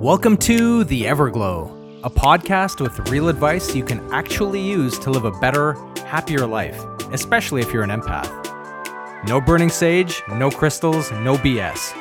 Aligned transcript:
Welcome 0.00 0.38
to 0.38 0.84
The 0.84 1.02
Everglow, 1.02 2.00
a 2.02 2.08
podcast 2.08 2.80
with 2.80 3.10
real 3.10 3.28
advice 3.28 3.74
you 3.74 3.84
can 3.84 4.00
actually 4.12 4.62
use 4.62 4.98
to 5.00 5.10
live 5.10 5.26
a 5.26 5.30
better, 5.30 5.74
happier 6.06 6.46
life, 6.46 6.82
especially 7.12 7.60
if 7.60 7.70
you're 7.70 7.82
an 7.82 7.90
empath. 7.90 9.28
No 9.28 9.42
burning 9.42 9.68
sage, 9.68 10.22
no 10.30 10.50
crystals, 10.50 11.10
no 11.12 11.36
BS. 11.36 11.94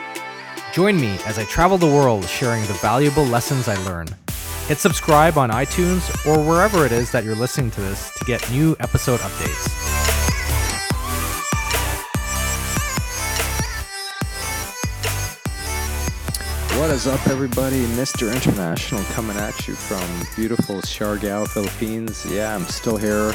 Join 0.71 0.95
me 0.95 1.17
as 1.25 1.37
I 1.37 1.43
travel 1.43 1.77
the 1.77 1.87
world 1.87 2.23
sharing 2.23 2.61
the 2.67 2.73
valuable 2.75 3.25
lessons 3.25 3.67
I 3.67 3.75
learn. 3.83 4.07
Hit 4.69 4.77
subscribe 4.77 5.35
on 5.39 5.49
iTunes 5.49 6.07
or 6.27 6.47
wherever 6.47 6.85
it 6.85 6.91
is 6.91 7.11
that 7.11 7.23
you're 7.23 7.33
listening 7.33 7.71
to 7.71 7.81
this 7.81 8.13
to 8.19 8.23
get 8.23 8.51
new 8.51 8.75
episode 8.79 9.19
updates. 9.21 9.67
What 16.79 16.91
is 16.91 17.07
up, 17.07 17.25
everybody? 17.25 17.83
Mr. 17.95 18.31
International 18.31 19.01
coming 19.05 19.37
at 19.37 19.67
you 19.67 19.73
from 19.73 20.07
beautiful 20.35 20.75
Siargao, 20.81 21.47
Philippines. 21.47 22.23
Yeah, 22.29 22.53
I'm 22.53 22.65
still 22.65 22.97
here. 22.97 23.33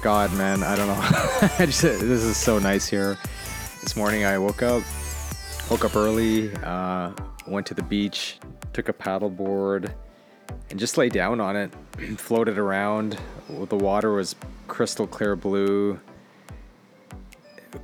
God, 0.00 0.32
man, 0.32 0.62
I 0.62 0.76
don't 0.76 0.86
know. 0.86 0.98
I 1.58 1.66
just, 1.66 1.82
this 1.82 2.24
is 2.24 2.38
so 2.38 2.58
nice 2.58 2.88
here. 2.88 3.18
This 3.82 3.96
morning 3.96 4.24
I 4.24 4.38
woke 4.38 4.62
up, 4.62 4.82
woke 5.70 5.84
up 5.84 5.94
early, 5.94 6.54
uh, 6.62 7.12
went 7.46 7.66
to 7.66 7.74
the 7.74 7.82
beach, 7.82 8.38
took 8.72 8.88
a 8.88 8.94
paddleboard, 8.94 9.92
and 10.70 10.78
just 10.78 10.98
lay 10.98 11.08
down 11.08 11.40
on 11.40 11.56
it, 11.56 11.72
and 11.98 12.18
floated 12.18 12.58
around. 12.58 13.18
The 13.48 13.76
water 13.76 14.12
was 14.12 14.36
crystal 14.66 15.06
clear 15.06 15.36
blue, 15.36 15.98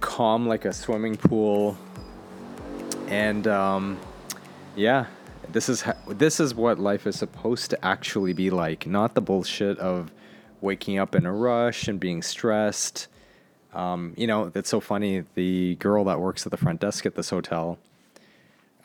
calm 0.01 0.47
like 0.47 0.65
a 0.65 0.73
swimming 0.73 1.17
pool, 1.17 1.77
and 3.09 3.47
um, 3.47 3.99
yeah, 4.77 5.07
this 5.51 5.69
is 5.69 5.83
ha- 5.83 5.97
this 6.09 6.41
is 6.41 6.55
what 6.55 6.79
life 6.79 7.07
is 7.07 7.17
supposed 7.17 7.71
to 7.71 7.85
actually 7.85 8.33
be 8.33 8.51
like, 8.51 8.87
not 8.87 9.15
the 9.15 9.21
bullshit 9.21 9.79
of 9.79 10.13
waking 10.61 10.99
up 10.99 11.15
in 11.15 11.27
a 11.27 11.33
rush 11.33 11.89
and 11.89 12.01
being 12.01 12.23
stressed. 12.23 13.09
Um, 13.73 14.15
you 14.17 14.27
know, 14.27 14.51
it's 14.55 14.71
so 14.71 14.81
funny. 14.81 15.25
The 15.35 15.77
girl 15.77 16.05
that 16.05 16.21
works 16.21 16.47
at 16.47 16.51
the 16.51 16.57
front 16.57 16.81
desk 16.81 17.07
at 17.07 17.15
this 17.15 17.31
hotel, 17.31 17.79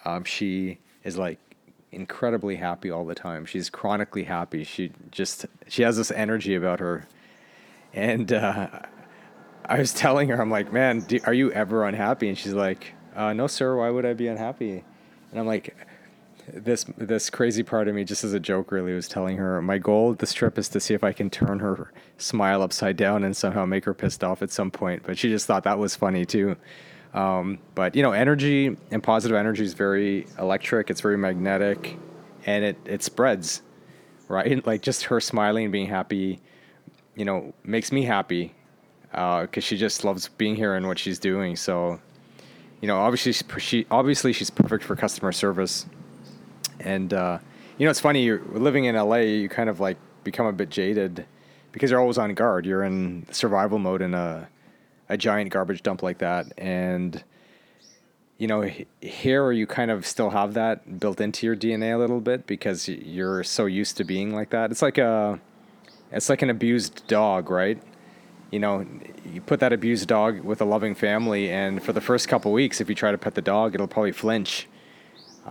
um, 0.06 0.23
she 0.23 0.80
is 1.04 1.17
like 1.17 1.39
incredibly 1.92 2.58
happy 2.58 2.92
all 2.92 3.06
the 3.06 3.16
time. 3.16 3.45
She's 3.45 3.70
chronically 3.70 4.23
happy. 4.23 4.64
She 4.64 4.92
just 5.12 5.45
she 5.68 5.84
has 5.84 5.98
this 5.98 6.12
energy 6.12 6.56
about 6.56 6.80
her, 6.80 7.08
and 7.94 8.32
uh, 8.32 8.68
I 9.66 9.80
was 9.80 9.94
telling 9.94 10.30
her, 10.30 10.42
I'm 10.42 10.50
like, 10.52 10.72
man, 10.73 11.02
do, 11.02 11.20
are 11.26 11.34
you 11.34 11.52
ever 11.52 11.86
unhappy? 11.86 12.30
And 12.30 12.38
she's 12.38 12.54
like, 12.54 12.94
uh, 13.16 13.34
no, 13.34 13.48
sir. 13.48 13.76
Why 13.76 13.90
would 13.90 14.06
I 14.06 14.14
be 14.14 14.28
unhappy? 14.28 14.84
And 15.32 15.40
I'm 15.40 15.48
like, 15.48 15.76
this 16.54 16.86
this 16.98 17.30
crazy 17.30 17.64
part 17.64 17.88
of 17.88 17.95
me, 17.95 18.04
just 18.04 18.23
as 18.23 18.34
a 18.34 18.40
joke, 18.40 18.72
really 18.72 18.94
was 18.94 19.08
telling 19.08 19.38
her 19.38 19.62
my 19.62 19.78
goal 19.78 20.14
this 20.14 20.34
trip 20.34 20.58
is 20.58 20.70
to 20.70 20.80
see 20.80 20.94
if 20.94 21.04
I 21.04 21.14
can 21.14 21.30
turn 21.30 21.60
her 21.60 21.92
smile 22.17 22.62
upside 22.62 22.98
down 22.98 23.23
and 23.23 23.36
somehow 23.36 23.66
make 23.66 23.86
her 23.86 23.94
pissed 23.94 24.23
off 24.23 24.42
at 24.42 24.52
some 24.52 24.72
point. 24.72 25.04
But 25.06 25.17
she 25.17 25.30
just 25.30 25.45
thought 25.45 25.64
that 25.64 25.80
was 25.80 25.95
funny 25.95 26.26
too. 26.26 26.56
Um, 27.14 27.60
but 27.76 27.96
you 27.96 28.04
know, 28.04 28.12
energy 28.12 28.78
and 28.92 29.02
positive 29.02 29.36
energy 29.36 29.64
is 29.64 29.74
very 29.74 30.28
electric. 30.38 30.90
It's 30.90 31.02
very 31.02 31.18
magnetic, 31.18 31.98
and 32.46 32.64
it 32.64 32.78
it 32.86 33.04
spreads, 33.04 33.62
right? 34.28 34.66
Like 34.66 34.82
just 34.82 35.06
her 35.06 35.20
smiling 35.20 35.66
and 35.66 35.72
being 35.72 35.88
happy, 35.88 36.42
you 37.16 37.26
know, 37.26 37.54
makes 37.64 37.92
me 37.92 38.04
happy 38.04 38.54
because 39.12 39.48
uh, 39.58 39.62
she 39.62 39.78
just 39.78 40.04
loves 40.04 40.28
being 40.28 40.56
here 40.56 40.76
and 40.76 40.88
what 40.88 41.00
she's 41.00 41.18
doing. 41.18 41.56
So 41.56 42.00
you 42.82 42.88
know, 42.88 43.00
obviously 43.00 43.34
she 43.60 43.86
obviously 43.92 44.34
she's 44.34 44.50
perfect 44.50 44.84
for 44.84 44.95
customer 44.95 45.32
service. 45.32 45.86
And 46.80 47.14
uh, 47.14 47.39
you 47.78 47.86
know, 47.86 47.92
it's 47.92 48.00
funny. 48.00 48.23
You're 48.23 48.42
living 48.54 48.86
in 48.86 48.95
LA. 48.95 49.17
You 49.17 49.50
kind 49.50 49.70
of 49.70 49.80
like 49.80 49.98
become 50.23 50.45
a 50.45 50.54
bit 50.54 50.70
jaded 50.70 51.26
because 51.72 51.92
you're 51.92 52.00
always 52.00 52.17
on 52.17 52.33
guard. 52.33 52.66
You're 52.66 52.83
in 52.83 53.26
survival 53.32 53.80
mode 53.80 54.02
in 54.02 54.14
a 54.14 54.48
a 55.09 55.17
giant 55.17 55.52
garbage 55.52 55.83
dump 55.83 56.03
like 56.03 56.20
that, 56.20 56.53
and 56.58 57.23
you 58.37 58.47
know, 58.47 58.70
here 59.02 59.52
you 59.52 59.67
kind 59.67 59.92
of 59.92 60.05
still 60.05 60.30
have 60.30 60.53
that 60.53 60.99
built 60.99 61.20
into 61.20 61.45
your 61.45 61.58
DNA 61.58 61.93
a 61.93 61.97
little 61.97 62.21
bit 62.21 62.47
because 62.47 62.87
you're 62.87 63.43
so 63.43 63.65
used 63.65 63.97
to 63.97 64.05
being 64.05 64.33
like 64.33 64.52
that. 64.52 64.71
It's 64.71 64.81
like 64.81 64.97
a, 64.97 65.42
it's 66.11 66.30
like 66.30 66.42
an 66.42 66.49
abused 66.49 67.05
dog, 67.08 67.49
right? 67.49 67.81
you 68.52 68.59
know, 68.59 68.86
you 69.25 69.42
put 69.42 69.59
that 69.59 69.73
abused 69.73 70.08
dog 70.08 70.42
with 70.42 70.61
a 70.61 70.65
loving 70.65 70.95
family, 70.95 71.49
and 71.49 71.83
for 71.83 71.93
the 71.93 72.02
first 72.02 72.27
couple 72.27 72.52
weeks, 72.52 72.81
if 72.81 72.89
you 72.89 72.95
try 72.95 73.11
to 73.11 73.17
pet 73.17 73.36
the 73.36 73.41
dog, 73.41 73.76
it'll 73.76 73.87
probably 73.87 74.11
flinch 74.11 74.67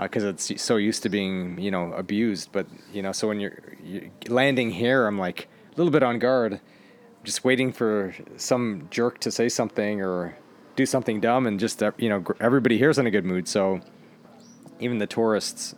because 0.00 0.24
uh, 0.24 0.28
it's 0.28 0.62
so 0.62 0.76
used 0.76 1.02
to 1.02 1.08
being, 1.08 1.58
you 1.60 1.70
know, 1.70 1.92
abused. 1.92 2.50
But 2.52 2.66
you 2.92 3.02
know, 3.02 3.12
so 3.12 3.28
when 3.28 3.40
you're, 3.40 3.58
you're 3.82 4.10
landing 4.28 4.70
here, 4.70 5.06
I'm 5.06 5.18
like 5.18 5.48
a 5.72 5.76
little 5.76 5.92
bit 5.92 6.02
on 6.02 6.18
guard, 6.18 6.60
just 7.28 7.44
waiting 7.44 7.72
for 7.72 8.14
some 8.38 8.88
jerk 8.90 9.20
to 9.20 9.30
say 9.30 9.50
something 9.50 10.00
or 10.00 10.34
do 10.76 10.86
something 10.86 11.20
dumb, 11.20 11.46
and 11.46 11.60
just 11.60 11.82
uh, 11.82 11.92
you 11.98 12.08
know, 12.08 12.24
everybody 12.40 12.78
here's 12.78 12.98
in 12.98 13.06
a 13.06 13.10
good 13.10 13.26
mood. 13.26 13.46
So 13.46 13.80
even 14.80 14.96
the 14.96 15.06
tourists, 15.06 15.74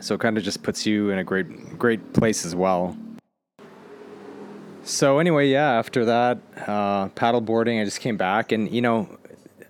so 0.00 0.14
it 0.14 0.20
kind 0.20 0.38
of 0.38 0.44
just 0.44 0.62
puts 0.62 0.86
you 0.86 1.10
in 1.10 1.18
a 1.18 1.24
great, 1.24 1.76
great 1.76 2.12
place 2.12 2.44
as 2.46 2.54
well. 2.54 2.96
So 4.84 5.18
anyway, 5.18 5.48
yeah, 5.48 5.72
after 5.72 6.04
that 6.04 6.38
uh, 6.68 7.08
paddle 7.08 7.40
boarding, 7.40 7.80
I 7.80 7.84
just 7.84 8.00
came 8.00 8.16
back, 8.16 8.52
and 8.52 8.70
you 8.70 8.80
know, 8.80 9.18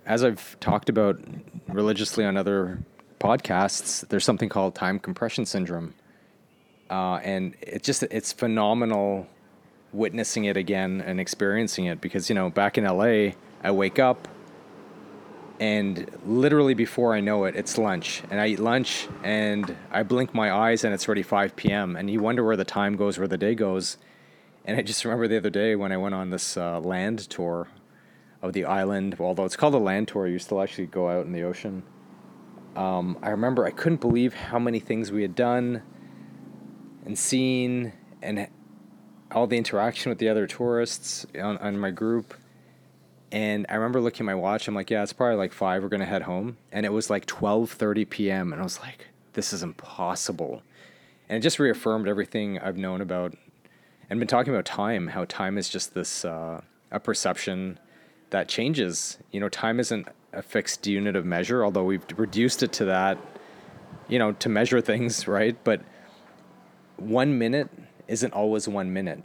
as 0.05 0.23
I've 0.23 0.59
talked 0.59 0.87
about 0.87 1.19
religiously 1.67 2.25
on 2.25 2.37
other 2.37 2.83
podcasts, 3.19 4.07
there's 4.09 4.23
something 4.23 4.49
called 4.49 4.75
time 4.75 4.99
compression 4.99 5.47
syndrome, 5.47 5.95
uh, 6.91 7.15
and 7.23 7.55
it 7.59 7.81
just 7.81 8.03
it's 8.03 8.31
phenomenal 8.31 9.27
witnessing 9.93 10.45
it 10.45 10.57
again 10.57 11.01
and 11.05 11.19
experiencing 11.19 11.85
it 11.85 12.01
because 12.01 12.29
you 12.29 12.35
know 12.35 12.49
back 12.49 12.77
in 12.77 12.85
LA, 12.85 13.33
I 13.63 13.71
wake 13.71 13.99
up. 13.99 14.27
And 15.59 16.09
literally 16.25 16.73
before 16.73 17.13
I 17.13 17.19
know 17.19 17.45
it, 17.45 17.55
it's 17.55 17.77
lunch. 17.77 18.23
And 18.31 18.41
I 18.41 18.47
eat 18.47 18.59
lunch 18.59 19.07
and 19.23 19.75
I 19.91 20.01
blink 20.01 20.33
my 20.33 20.51
eyes 20.51 20.83
and 20.83 20.91
it's 20.91 21.07
already 21.07 21.21
5 21.21 21.55
p.m. 21.55 21.95
And 21.95 22.09
you 22.09 22.19
wonder 22.19 22.43
where 22.43 22.57
the 22.57 22.65
time 22.65 22.95
goes, 22.95 23.19
where 23.19 23.27
the 23.27 23.37
day 23.37 23.53
goes 23.53 23.97
and 24.63 24.77
I 24.77 24.81
just 24.83 25.03
remember 25.03 25.27
the 25.27 25.37
other 25.37 25.49
day 25.49 25.75
when 25.75 25.91
I 25.91 25.97
went 25.97 26.13
on 26.13 26.29
this 26.29 26.55
uh, 26.55 26.79
land 26.79 27.19
tour 27.29 27.67
of 28.41 28.53
the 28.53 28.65
island. 28.65 29.17
Although 29.19 29.45
it's 29.45 29.55
called 29.55 29.73
a 29.73 29.79
land 29.79 30.07
tour, 30.07 30.27
you 30.27 30.37
still 30.37 30.61
actually 30.61 30.85
go 30.85 31.09
out 31.09 31.25
in 31.25 31.31
the 31.31 31.41
ocean. 31.43 31.83
Um, 32.75 33.17
I 33.23 33.29
remember 33.29 33.65
I 33.65 33.71
couldn't 33.71 34.01
believe 34.01 34.33
how 34.33 34.59
many 34.59 34.79
things 34.79 35.11
we 35.11 35.23
had 35.23 35.35
done 35.35 35.81
and 37.05 37.17
seen, 37.17 37.93
and 38.21 38.47
all 39.31 39.47
the 39.47 39.57
interaction 39.57 40.09
with 40.09 40.19
the 40.19 40.29
other 40.29 40.47
tourists 40.47 41.25
on, 41.39 41.57
on 41.57 41.77
my 41.79 41.91
group. 41.91 42.33
And 43.31 43.65
I 43.69 43.75
remember 43.75 44.01
looking 44.01 44.25
at 44.25 44.25
my 44.25 44.35
watch. 44.35 44.67
I'm 44.67 44.75
like, 44.75 44.89
yeah, 44.89 45.03
it's 45.03 45.13
probably 45.13 45.37
like 45.37 45.53
five. 45.53 45.83
We're 45.83 45.89
gonna 45.89 46.05
head 46.05 46.23
home, 46.23 46.57
and 46.71 46.85
it 46.85 46.91
was 46.91 47.09
like 47.09 47.25
12:30 47.25 48.09
p.m. 48.09 48.51
And 48.51 48.61
I 48.61 48.63
was 48.63 48.79
like, 48.79 49.07
this 49.33 49.53
is 49.53 49.63
impossible. 49.63 50.63
And 51.29 51.37
it 51.37 51.41
just 51.41 51.59
reaffirmed 51.59 52.09
everything 52.09 52.59
I've 52.59 52.77
known 52.77 52.99
about 52.99 53.35
and 54.09 54.19
been 54.19 54.27
talking 54.27 54.53
about 54.53 54.65
time, 54.65 55.07
how 55.07 55.23
time 55.23 55.57
is 55.57 55.69
just 55.69 55.93
this 55.93 56.25
uh, 56.25 56.59
a 56.91 56.99
perception 56.99 57.79
that 58.31 58.49
changes. 58.49 59.17
You 59.31 59.39
know, 59.39 59.47
time 59.47 59.79
isn't 59.79 60.09
a 60.33 60.41
fixed 60.41 60.85
unit 60.85 61.15
of 61.15 61.25
measure, 61.25 61.63
although 61.63 61.85
we've 61.85 62.05
reduced 62.17 62.63
it 62.63 62.73
to 62.73 62.85
that, 62.85 63.17
you 64.09 64.19
know, 64.19 64.33
to 64.33 64.49
measure 64.49 64.81
things, 64.81 65.27
right? 65.29 65.55
But 65.63 65.81
one 66.97 67.37
minute 67.37 67.69
isn't 68.11 68.33
always 68.33 68.67
one 68.67 68.91
minute, 68.91 69.23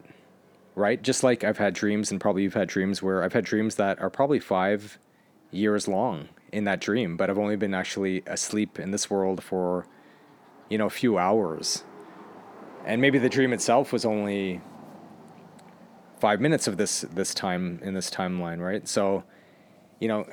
right? 0.76 1.02
Just 1.02 1.24
like 1.24 1.42
I've 1.42 1.58
had 1.58 1.74
dreams, 1.74 2.12
and 2.12 2.20
probably 2.20 2.44
you've 2.44 2.54
had 2.54 2.68
dreams 2.68 3.02
where 3.02 3.24
I've 3.24 3.32
had 3.32 3.44
dreams 3.44 3.74
that 3.74 3.98
are 4.00 4.08
probably 4.08 4.38
five 4.38 4.98
years 5.50 5.88
long 5.88 6.28
in 6.52 6.64
that 6.64 6.80
dream, 6.80 7.16
but 7.16 7.28
I've 7.28 7.38
only 7.38 7.56
been 7.56 7.74
actually 7.74 8.22
asleep 8.26 8.78
in 8.78 8.92
this 8.92 9.10
world 9.10 9.42
for, 9.42 9.86
you 10.70 10.78
know, 10.78 10.86
a 10.86 10.90
few 10.90 11.18
hours. 11.18 11.82
And 12.84 13.00
maybe 13.00 13.18
the 13.18 13.28
dream 13.28 13.52
itself 13.52 13.92
was 13.92 14.04
only 14.04 14.60
five 16.20 16.40
minutes 16.40 16.68
of 16.68 16.76
this 16.76 17.00
this 17.12 17.34
time 17.34 17.80
in 17.82 17.92
this 17.94 18.08
timeline, 18.08 18.60
right? 18.60 18.86
So, 18.86 19.24
you 19.98 20.06
know, 20.06 20.26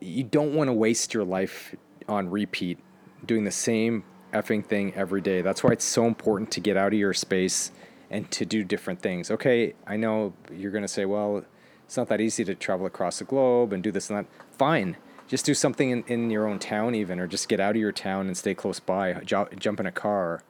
you 0.00 0.24
don't 0.24 0.54
want 0.54 0.68
to 0.68 0.74
waste 0.74 1.14
your 1.14 1.24
life 1.24 1.74
on 2.06 2.28
repeat, 2.28 2.78
doing 3.24 3.44
the 3.44 3.50
same 3.50 4.04
effing 4.32 4.64
thing 4.64 4.92
every 4.94 5.20
day. 5.20 5.42
That's 5.42 5.62
why 5.62 5.72
it's 5.72 5.84
so 5.84 6.06
important 6.06 6.50
to 6.52 6.60
get 6.60 6.76
out 6.76 6.92
of 6.92 6.98
your 6.98 7.14
space 7.14 7.72
and 8.10 8.30
to 8.32 8.44
do 8.44 8.64
different 8.64 9.00
things. 9.00 9.30
Okay, 9.30 9.74
I 9.86 9.96
know 9.96 10.32
you're 10.52 10.72
going 10.72 10.82
to 10.82 10.88
say, 10.88 11.04
well, 11.04 11.44
it's 11.84 11.96
not 11.96 12.08
that 12.08 12.20
easy 12.20 12.44
to 12.44 12.54
travel 12.54 12.86
across 12.86 13.18
the 13.18 13.24
globe 13.24 13.72
and 13.72 13.82
do 13.82 13.92
this 13.92 14.10
and 14.10 14.18
that. 14.20 14.26
Fine. 14.56 14.96
Just 15.28 15.44
do 15.44 15.54
something 15.54 15.90
in, 15.90 16.04
in 16.08 16.30
your 16.30 16.46
own 16.46 16.58
town, 16.58 16.94
even, 16.94 17.20
or 17.20 17.26
just 17.26 17.48
get 17.48 17.60
out 17.60 17.72
of 17.72 17.76
your 17.76 17.92
town 17.92 18.26
and 18.26 18.36
stay 18.36 18.54
close 18.54 18.80
by. 18.80 19.14
jump 19.24 19.80
in 19.80 19.86
a 19.86 19.92
car, 19.92 20.42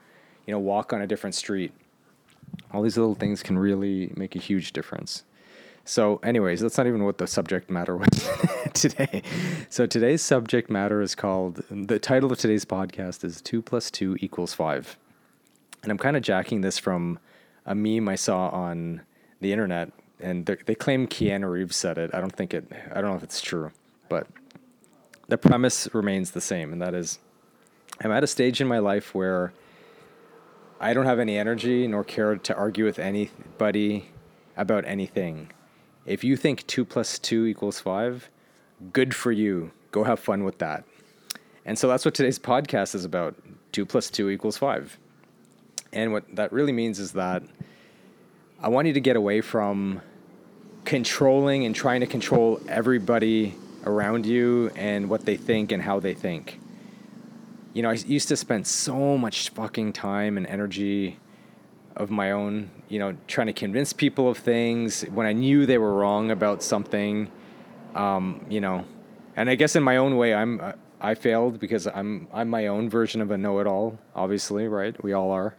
you 0.47 0.53
know, 0.53 0.59
walk 0.59 0.93
on 0.93 1.03
a 1.03 1.07
different 1.07 1.35
street 1.35 1.73
All 2.73 2.83
these 2.83 2.97
little 2.97 3.15
things 3.15 3.43
can 3.43 3.59
really 3.59 4.13
make 4.17 4.35
a 4.37 4.39
huge 4.39 4.73
difference. 4.73 5.25
So, 5.91 6.21
anyways, 6.23 6.61
that's 6.61 6.79
not 6.79 6.87
even 6.87 7.03
what 7.03 7.19
the 7.19 7.27
subject 7.27 7.69
matter 7.69 7.97
was 7.97 8.31
today. 8.75 9.25
So, 9.71 9.87
today's 9.87 10.23
subject 10.23 10.71
matter 10.71 11.03
is 11.03 11.17
called 11.17 11.65
the 11.69 11.99
title 11.99 12.31
of 12.31 12.39
today's 12.39 12.65
podcast 12.65 13.25
is 13.25 13.43
2 13.43 13.61
plus 13.61 13.91
2 13.91 14.19
equals 14.21 14.55
5. 14.55 14.97
And 15.83 15.91
I'm 15.91 15.99
kind 15.99 16.17
of 16.17 16.23
jacking 16.23 16.61
this 16.61 16.79
from 16.79 17.19
a 17.67 17.75
meme 17.75 18.09
I 18.09 18.15
saw 18.15 18.51
on 18.51 19.01
the 19.41 19.53
internet, 19.53 19.91
and 20.21 20.47
they 20.47 20.77
claim 20.77 21.09
Keanu 21.09 21.51
Reeves 21.51 21.75
said 21.75 21.99
it. 21.99 22.15
I 22.15 22.21
don't 22.21 22.37
think 22.37 22.55
it, 22.55 22.71
I 22.93 23.01
don't 23.01 23.11
know 23.11 23.17
if 23.17 23.25
it's 23.25 23.41
true, 23.41 23.73
but 24.09 24.29
the 25.27 25.39
premise 25.39 25.93
remains 25.93 26.31
the 26.31 26.41
same, 26.41 26.73
and 26.73 26.81
that 26.81 26.95
is 26.95 27.19
I'm 28.01 28.13
at 28.13 28.23
a 28.23 28.29
stage 28.29 28.61
in 28.61 28.69
my 28.69 28.79
life 28.79 29.13
where 29.13 29.53
I 30.79 30.95
don't 30.95 31.07
have 31.07 31.19
any 31.19 31.37
energy 31.37 31.89
nor 31.89 32.05
care 32.05 32.37
to 32.37 32.55
argue 32.55 32.85
with 32.85 33.01
anybody 33.01 34.11
about 34.57 34.85
anything. 34.85 35.51
If 36.07 36.25
you 36.25 36.37
think 36.37 36.67
two 36.67 36.85
plus 36.85 37.19
two 37.19 37.47
equals 37.47 37.81
five, 37.81 38.31
good 38.93 39.15
for 39.15 39.33
you. 39.33 39.71
Go 39.91 40.05
have 40.05 40.21
fun 40.21 40.45
with 40.45 40.59
that. 40.59 40.85
And 41.65 41.79
so 41.79 41.89
that's 41.89 42.05
what 42.05 42.15
today's 42.15 42.39
podcast 42.39 42.95
is 42.95 43.05
about 43.05 43.35
two 43.73 43.85
plus 43.85 44.11
two 44.11 44.31
equals 44.31 44.57
five. 44.57 44.99
And 45.93 46.13
what 46.13 46.25
that 46.37 46.53
really 46.53 46.73
means 46.73 46.99
is 46.99 47.13
that 47.13 47.43
I 48.63 48.69
want 48.69 48.87
you 48.87 48.93
to 48.95 49.01
get 49.01 49.17
away 49.17 49.41
from 49.41 50.01
controlling 50.85 51.65
and 51.65 51.75
trying 51.75 52.01
to 52.01 52.07
control 52.07 52.61
everybody 52.69 53.55
around 53.85 54.27
you 54.27 54.71
and 54.77 55.09
what 55.09 55.25
they 55.25 55.37
think 55.37 55.73
and 55.73 55.83
how 55.83 56.01
they 56.01 56.15
think 56.15 56.59
you 57.73 57.83
know, 57.83 57.91
I 57.91 57.95
used 57.95 58.29
to 58.29 58.37
spend 58.37 58.67
so 58.67 59.17
much 59.17 59.51
fucking 59.51 59.93
time 59.93 60.37
and 60.37 60.47
energy 60.47 61.19
of 62.01 62.11
my 62.11 62.31
own, 62.31 62.71
you 62.89 62.99
know, 62.99 63.15
trying 63.27 63.49
to 63.49 63.53
convince 63.53 63.93
people 63.93 64.29
of 64.29 64.39
things 64.39 65.03
when 65.03 65.27
I 65.27 65.33
knew 65.33 65.67
they 65.67 65.79
were 65.79 65.95
wrong 65.95 66.31
about 66.31 66.63
something, 66.63 67.31
um, 67.95 68.47
you 68.49 68.61
know, 68.61 68.87
and 69.37 69.51
I 69.51 69.55
guess 69.55 69.77
in 69.77 69.83
my 69.83 69.99
own 69.99 70.17
way, 70.17 70.35
I'm 70.35 70.61
uh, 70.61 70.73
I 71.01 71.15
failed 71.15 71.61
because 71.61 71.87
I'm 71.87 72.27
I'm 72.33 72.49
my 72.49 72.67
own 72.69 72.89
version 72.89 73.21
of 73.21 73.31
a 73.31 73.39
know-it-all, 73.39 73.99
obviously, 74.15 74.67
right? 74.67 75.03
We 75.05 75.13
all 75.13 75.31
are, 75.31 75.55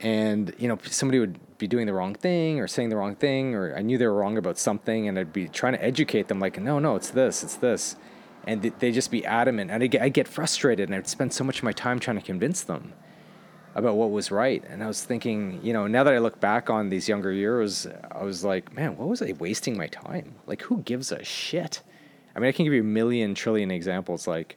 and 0.00 0.52
you 0.58 0.68
know, 0.68 0.78
somebody 0.84 1.20
would 1.20 1.38
be 1.58 1.68
doing 1.68 1.86
the 1.86 1.94
wrong 1.94 2.14
thing 2.14 2.60
or 2.60 2.66
saying 2.66 2.88
the 2.88 2.96
wrong 2.96 3.14
thing, 3.14 3.54
or 3.54 3.76
I 3.76 3.82
knew 3.82 3.96
they 3.96 4.06
were 4.06 4.14
wrong 4.14 4.36
about 4.36 4.58
something, 4.58 5.08
and 5.08 5.18
I'd 5.18 5.32
be 5.32 5.48
trying 5.48 5.74
to 5.74 5.82
educate 5.82 6.28
them, 6.28 6.40
like, 6.40 6.60
no, 6.60 6.78
no, 6.80 6.96
it's 6.96 7.10
this, 7.10 7.44
it's 7.44 7.56
this 7.56 7.96
and 8.46 8.60
they 8.60 8.92
just 8.92 9.10
be 9.10 9.24
adamant. 9.24 9.70
And 9.70 9.82
I 9.82 9.86
get, 9.86 10.02
I 10.02 10.10
get 10.10 10.28
frustrated, 10.28 10.90
and 10.90 10.94
I'd 10.94 11.08
spend 11.08 11.32
so 11.32 11.44
much 11.44 11.58
of 11.58 11.64
my 11.64 11.72
time 11.72 11.98
trying 11.98 12.18
to 12.18 12.22
convince 12.22 12.62
them 12.62 12.92
about 13.74 13.96
what 13.96 14.10
was 14.10 14.30
right. 14.30 14.62
And 14.68 14.82
I 14.82 14.86
was 14.86 15.04
thinking, 15.04 15.60
you 15.62 15.72
know, 15.72 15.86
now 15.86 16.04
that 16.04 16.14
I 16.14 16.18
look 16.18 16.40
back 16.40 16.70
on 16.70 16.88
these 16.88 17.08
younger 17.08 17.32
years, 17.32 17.86
I 18.10 18.22
was 18.22 18.44
like, 18.44 18.72
man, 18.74 18.96
what 18.96 19.08
was 19.08 19.20
I 19.22 19.32
wasting 19.38 19.76
my 19.76 19.88
time? 19.88 20.34
Like, 20.46 20.62
who 20.62 20.78
gives 20.78 21.10
a 21.12 21.24
shit? 21.24 21.82
I 22.34 22.38
mean, 22.38 22.48
I 22.48 22.52
can 22.52 22.64
give 22.64 22.72
you 22.72 22.80
a 22.80 22.84
million 22.84 23.34
trillion 23.34 23.70
examples. 23.70 24.26
Like, 24.26 24.56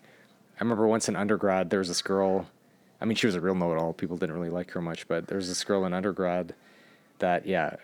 I 0.60 0.64
remember 0.64 0.88
once 0.88 1.10
in 1.10 1.16
undergrad, 1.16 1.69
there 1.69 1.80
was 1.80 1.88
this 1.88 2.02
girl. 2.02 2.48
I 3.02 3.06
mean, 3.06 3.16
she 3.16 3.28
was 3.28 3.36
a 3.36 3.42
real 3.42 3.56
know-it-all. 3.56 3.94
People 3.94 4.18
didn't 4.18 4.36
really 4.36 4.50
like 4.50 4.72
her 4.72 4.81
much, 4.81 5.08
but 5.08 5.28
there 5.28 5.38
was 5.38 5.48
this 5.48 5.63
girl 5.63 5.86
in 5.86 5.94
undergrad 5.94 6.56
that, 7.20 7.46
yeah, 7.46 7.75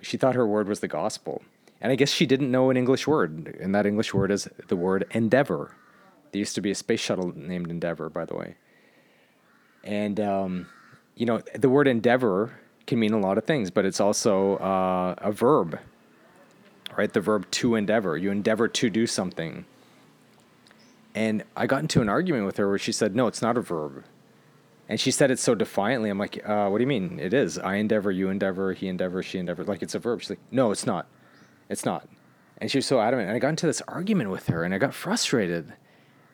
she 0.00 0.16
thought 0.16 0.34
her 0.34 0.46
word 0.46 0.68
was 0.68 0.80
the 0.80 0.88
gospel 0.88 1.42
and 1.84 1.92
I 1.92 1.96
guess 1.96 2.10
she 2.10 2.24
didn't 2.24 2.50
know 2.50 2.70
an 2.70 2.78
English 2.78 3.06
word, 3.06 3.58
and 3.60 3.74
that 3.74 3.84
English 3.84 4.14
word 4.14 4.30
is 4.30 4.48
the 4.68 4.74
word 4.74 5.06
endeavor. 5.10 5.72
There 6.32 6.38
used 6.38 6.54
to 6.54 6.62
be 6.62 6.70
a 6.70 6.74
space 6.74 7.00
shuttle 7.00 7.34
named 7.36 7.70
Endeavour, 7.70 8.08
by 8.08 8.24
the 8.24 8.34
way. 8.34 8.56
And, 9.84 10.18
um, 10.18 10.66
you 11.14 11.26
know, 11.26 11.42
the 11.54 11.68
word 11.68 11.86
endeavor 11.86 12.58
can 12.86 12.98
mean 12.98 13.12
a 13.12 13.20
lot 13.20 13.38
of 13.38 13.44
things, 13.44 13.70
but 13.70 13.84
it's 13.84 14.00
also 14.00 14.56
uh, 14.56 15.14
a 15.18 15.30
verb, 15.30 15.78
right? 16.96 17.12
The 17.12 17.20
verb 17.20 17.48
to 17.52 17.76
endeavor. 17.76 18.16
You 18.16 18.30
endeavor 18.30 18.66
to 18.66 18.90
do 18.90 19.06
something. 19.06 19.64
And 21.14 21.44
I 21.56 21.66
got 21.66 21.82
into 21.82 22.02
an 22.02 22.08
argument 22.08 22.46
with 22.46 22.56
her 22.56 22.68
where 22.68 22.78
she 22.78 22.92
said, 22.92 23.14
no, 23.14 23.26
it's 23.26 23.42
not 23.42 23.56
a 23.56 23.60
verb. 23.60 24.04
And 24.88 24.98
she 24.98 25.10
said 25.10 25.30
it 25.30 25.38
so 25.38 25.54
defiantly. 25.54 26.10
I'm 26.10 26.18
like, 26.18 26.46
uh, 26.46 26.68
what 26.68 26.78
do 26.78 26.82
you 26.82 26.88
mean? 26.88 27.18
It 27.20 27.32
is. 27.32 27.58
I 27.58 27.76
endeavor, 27.76 28.10
you 28.10 28.28
endeavor, 28.28 28.72
he 28.74 28.88
endeavor, 28.88 29.22
she 29.22 29.38
endeavor. 29.38 29.64
Like 29.64 29.82
it's 29.82 29.94
a 29.94 29.98
verb. 29.98 30.20
She's 30.20 30.30
like, 30.30 30.40
no, 30.50 30.72
it's 30.72 30.86
not. 30.86 31.06
It's 31.70 31.84
not. 31.84 32.08
And 32.58 32.70
she 32.70 32.78
was 32.78 32.86
so 32.86 33.00
adamant. 33.00 33.28
And 33.28 33.36
I 33.36 33.38
got 33.38 33.50
into 33.50 33.66
this 33.66 33.80
argument 33.88 34.30
with 34.30 34.48
her 34.48 34.64
and 34.64 34.74
I 34.74 34.78
got 34.78 34.92
frustrated. 34.92 35.72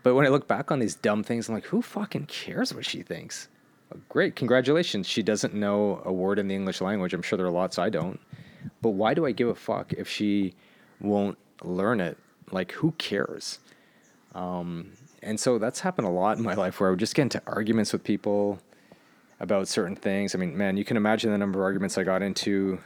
But 0.02 0.14
when 0.14 0.25
I 0.25 0.29
look 0.29 0.49
back 0.49 0.70
on 0.70 0.79
these 0.79 0.94
dumb 0.94 1.23
things, 1.23 1.49
I'm 1.49 1.55
like, 1.55 1.67
who 1.67 1.82
fucking 1.82 2.26
cares 2.26 2.75
what 2.75 2.87
she 2.87 3.02
thinks? 3.02 3.49
Well, 3.91 4.00
great, 4.08 4.37
congratulations. 4.37 5.06
She 5.06 5.23
doesn't 5.23 5.52
know 5.52 6.02
a 6.05 6.12
word 6.12 6.38
in 6.38 6.49
the 6.49 6.55
English 6.55 6.81
language. 6.81 7.12
I'm 7.12 7.23
sure 7.23 7.37
there 7.37 7.47
are 7.47 7.50
lots 7.50 7.79
I 7.79 7.91
don't. 7.91 8.19
But 8.81 8.91
why 8.91 9.14
do 9.14 9.26
I 9.26 9.32
give 9.32 9.49
a 9.49 9.55
fuck 9.55 9.93
if 9.93 10.08
she 10.08 10.55
won't 11.00 11.38
learn 11.62 12.00
it? 12.00 12.17
Like, 12.50 12.73
who 12.73 12.93
cares? 12.93 13.58
Um, 14.35 14.93
and 15.23 15.38
so 15.38 15.58
that's 15.58 15.81
happened 15.81 16.06
a 16.06 16.11
lot 16.11 16.38
in 16.38 16.43
my 16.43 16.55
life 16.55 16.81
where 16.81 16.88
I 16.88 16.91
would 16.91 16.99
just 16.99 17.14
get 17.14 17.23
into 17.23 17.43
arguments 17.46 17.93
with 17.93 18.05
people 18.05 18.58
about 19.38 19.69
certain 19.69 19.96
things. 19.96 20.35
I 20.35 20.38
mean, 20.38 20.56
man, 20.56 20.76
you 20.76 20.85
can 20.85 20.96
imagine 20.96 21.31
the 21.31 21.38
number 21.38 21.61
of 21.61 21.64
arguments 21.64 21.99
I 21.99 22.05
got 22.05 22.23
into, 22.23 22.79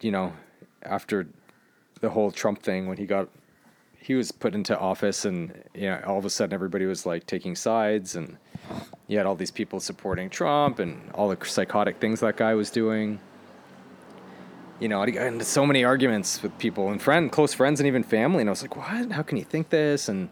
you 0.00 0.10
know, 0.10 0.32
after 0.82 1.28
the 2.00 2.10
whole 2.10 2.30
Trump 2.30 2.62
thing 2.62 2.86
when 2.86 2.96
he 2.96 3.06
got 3.06 3.28
he 4.08 4.14
was 4.14 4.32
put 4.32 4.54
into 4.54 4.76
office 4.78 5.26
and 5.26 5.52
you 5.74 5.82
know 5.82 6.00
all 6.06 6.16
of 6.16 6.24
a 6.24 6.30
sudden 6.30 6.54
everybody 6.54 6.86
was 6.86 7.04
like 7.04 7.26
taking 7.26 7.54
sides 7.54 8.16
and 8.16 8.38
you 9.06 9.18
had 9.18 9.26
all 9.26 9.34
these 9.34 9.50
people 9.50 9.80
supporting 9.80 10.30
Trump 10.30 10.78
and 10.78 11.10
all 11.12 11.28
the 11.28 11.36
psychotic 11.44 11.98
things 11.98 12.20
that 12.20 12.38
guy 12.38 12.54
was 12.54 12.70
doing. 12.70 13.20
You 14.80 14.88
know, 14.88 15.02
I 15.02 15.10
got 15.10 15.26
into 15.26 15.44
so 15.44 15.66
many 15.66 15.84
arguments 15.84 16.42
with 16.42 16.56
people 16.58 16.88
and 16.88 17.02
friend, 17.02 17.30
close 17.30 17.52
friends, 17.52 17.80
and 17.80 17.86
even 17.86 18.02
family. 18.02 18.40
And 18.40 18.48
I 18.48 18.52
was 18.52 18.62
like, 18.62 18.76
"What? 18.76 19.12
How 19.12 19.22
can 19.22 19.36
you 19.36 19.44
think 19.44 19.68
this?" 19.68 20.08
And 20.08 20.30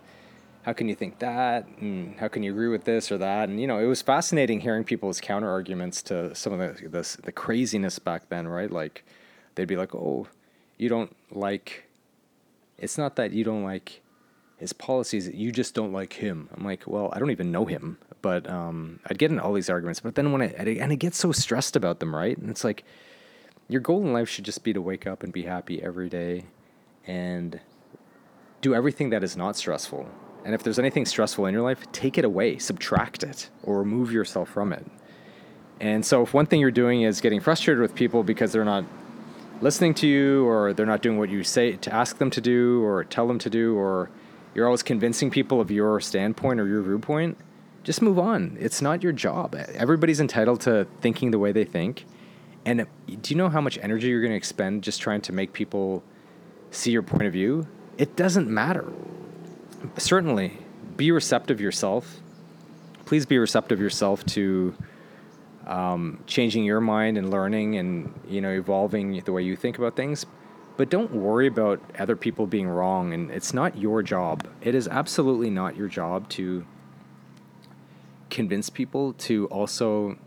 how 0.63 0.73
can 0.73 0.89
you 0.89 0.95
think 0.95 1.19
that? 1.19 1.67
And 1.81 2.19
how 2.19 2.29
can 2.29 2.43
you 2.43 2.53
agree 2.53 2.69
with 2.69 2.85
this 2.85 3.13
or 3.13 3.19
that? 3.19 3.51
And 3.51 3.61
you 3.61 3.67
know, 3.67 3.79
it 3.79 3.87
was 3.87 4.01
fascinating 4.01 4.61
hearing 4.61 4.85
people's 4.85 5.21
counter 5.21 5.51
arguments 5.51 6.01
to 6.05 6.35
some 6.35 6.55
of 6.55 6.61
the, 6.61 6.89
the 6.89 7.19
the 7.25 7.33
craziness 7.33 7.99
back 7.99 8.31
then, 8.31 8.49
right? 8.49 8.71
Like, 8.71 9.05
they'd 9.55 9.69
be 9.69 9.77
like, 9.77 9.95
"Oh, 9.95 10.29
you 10.79 10.89
don't 10.89 11.15
like 11.31 11.86
it's 12.79 12.99
not 12.99 13.17
that 13.17 13.33
you 13.33 13.45
don't 13.45 13.65
like 13.65 14.03
his 14.57 14.73
policies 14.73 15.29
you 15.29 15.53
just 15.53 15.75
don't 15.75 15.93
like 15.93 16.15
him. 16.15 16.49
I'm 16.57 16.65
like 16.65 16.87
well 16.87 17.11
i 17.13 17.19
don't 17.19 17.31
even 17.31 17.53
know 17.53 17.67
him 17.67 17.99
but 18.23 18.49
um, 18.49 19.01
i'd 19.07 19.19
get 19.19 19.31
in 19.31 19.39
all 19.39 19.53
these 19.53 19.69
arguments 19.71 20.01
but 20.01 20.15
then 20.15 20.33
when 20.33 20.43
i 20.43 20.47
and 20.47 20.93
i 20.93 20.95
get 20.95 21.15
so 21.15 21.33
stressed 21.33 21.77
about 21.77 22.01
them 22.01 22.15
right? 22.15 22.37
And 22.37 22.51
it's 22.51 22.65
like 22.65 22.85
your 23.69 23.81
goal 23.81 24.03
in 24.03 24.13
life 24.13 24.29
should 24.29 24.45
just 24.45 24.63
be 24.65 24.73
to 24.73 24.81
wake 24.81 25.07
up 25.07 25.23
and 25.23 25.33
be 25.33 25.43
happy 25.43 25.83
every 25.83 26.09
day 26.09 26.45
and 27.07 27.61
do 28.61 28.75
everything 28.75 29.11
that 29.11 29.23
is 29.23 29.37
not 29.37 29.57
stressful. 29.57 30.09
And 30.45 30.55
if 30.55 30.63
there's 30.63 30.79
anything 30.79 31.05
stressful 31.05 31.47
in 31.47 31.55
your 31.55 31.63
life 31.63 31.91
take 31.93 32.19
it 32.19 32.25
away 32.25 32.59
subtract 32.59 33.23
it 33.23 33.51
or 33.63 33.79
remove 33.79 34.13
yourself 34.13 34.49
from 34.49 34.73
it. 34.73 34.87
And 35.81 36.05
so 36.07 36.23
if 36.23 36.33
one 36.33 36.47
thing 36.47 36.61
you're 36.61 36.71
doing 36.71 37.03
is 37.03 37.21
getting 37.21 37.41
frustrated 37.41 37.83
with 37.83 37.95
people 37.95 38.23
because 38.23 38.53
they're 38.53 38.65
not 38.65 38.85
listening 39.61 39.95
to 39.95 40.07
you 40.07 40.47
or 40.47 40.73
they're 40.73 40.87
not 40.87 41.03
doing 41.03 41.19
what 41.19 41.31
you 41.31 41.43
say 41.43 41.73
to 41.77 41.95
ask 41.95 42.19
them 42.19 42.31
to 42.31 42.41
do 42.41 42.83
or 42.85 43.05
tell 43.05 43.27
them 43.27 43.39
to 43.39 43.51
do 43.51 43.77
or 43.77 44.11
you're 44.55 44.67
always 44.67 44.83
convincing 44.83 45.31
people 45.31 45.61
of 45.61 45.71
your 45.71 46.01
standpoint 46.01 46.61
or 46.61 46.67
your 46.67 46.83
viewpoint, 46.83 47.37
just 47.85 48.03
move 48.03 48.19
on. 48.19 48.57
It's 48.59 48.83
not 48.83 49.03
your 49.03 49.13
job. 49.13 49.55
Everybody's 49.75 50.19
entitled 50.19 50.61
to 50.63 50.87
thinking 51.01 51.31
the 51.31 51.39
way 51.39 51.53
they 51.53 51.65
think. 51.65 52.05
And 52.65 52.87
do 53.07 53.33
you 53.33 53.37
know 53.37 53.49
how 53.49 53.61
much 53.61 53.79
energy 53.81 54.09
you're 54.09 54.23
going 54.23 54.33
to 54.33 54.37
expend 54.37 54.83
just 54.83 55.01
trying 55.01 55.21
to 55.23 55.33
make 55.33 55.53
people 55.53 56.03
see 56.71 56.91
your 56.91 57.03
point 57.03 57.25
of 57.25 57.33
view? 57.33 57.69
It 57.97 58.17
doesn't 58.17 58.49
matter. 58.49 58.93
Certainly, 59.99 60.59
be 60.97 61.13
receptive 61.13 61.61
yourself. 61.61 62.21
Please 63.05 63.25
be 63.25 63.39
receptive 63.39 63.79
yourself 63.79 64.25
to 64.27 64.75
um, 65.67 66.23
changing 66.27 66.65
your 66.65 66.81
mind 66.81 67.19
and 67.19 67.31
learning 67.31 67.77
and 67.77 68.13
you 68.29 68.41
know 68.41 68.51
evolving 68.51 69.21
the 69.21 69.33
way 69.33 69.43
you 69.43 69.57
think 69.57 69.79
about 69.79 69.97
things. 69.97 70.27
But 70.77 70.91
don't 70.91 71.13
worry 71.13 71.47
about 71.47 71.81
other 71.99 72.17
people 72.17 72.47
being 72.47 72.69
wrong 72.69 73.15
and 73.15 73.31
it's 73.31 73.55
not 73.55 73.79
your 73.79 74.03
job. 74.03 74.47
It 74.61 74.75
is 74.75 74.87
absolutely 74.89 75.49
not 75.49 75.75
your 75.75 75.89
job 75.89 76.29
to 76.31 76.67
convince 78.29 78.69
people 78.69 79.15
to 79.15 79.47
also 79.47 80.19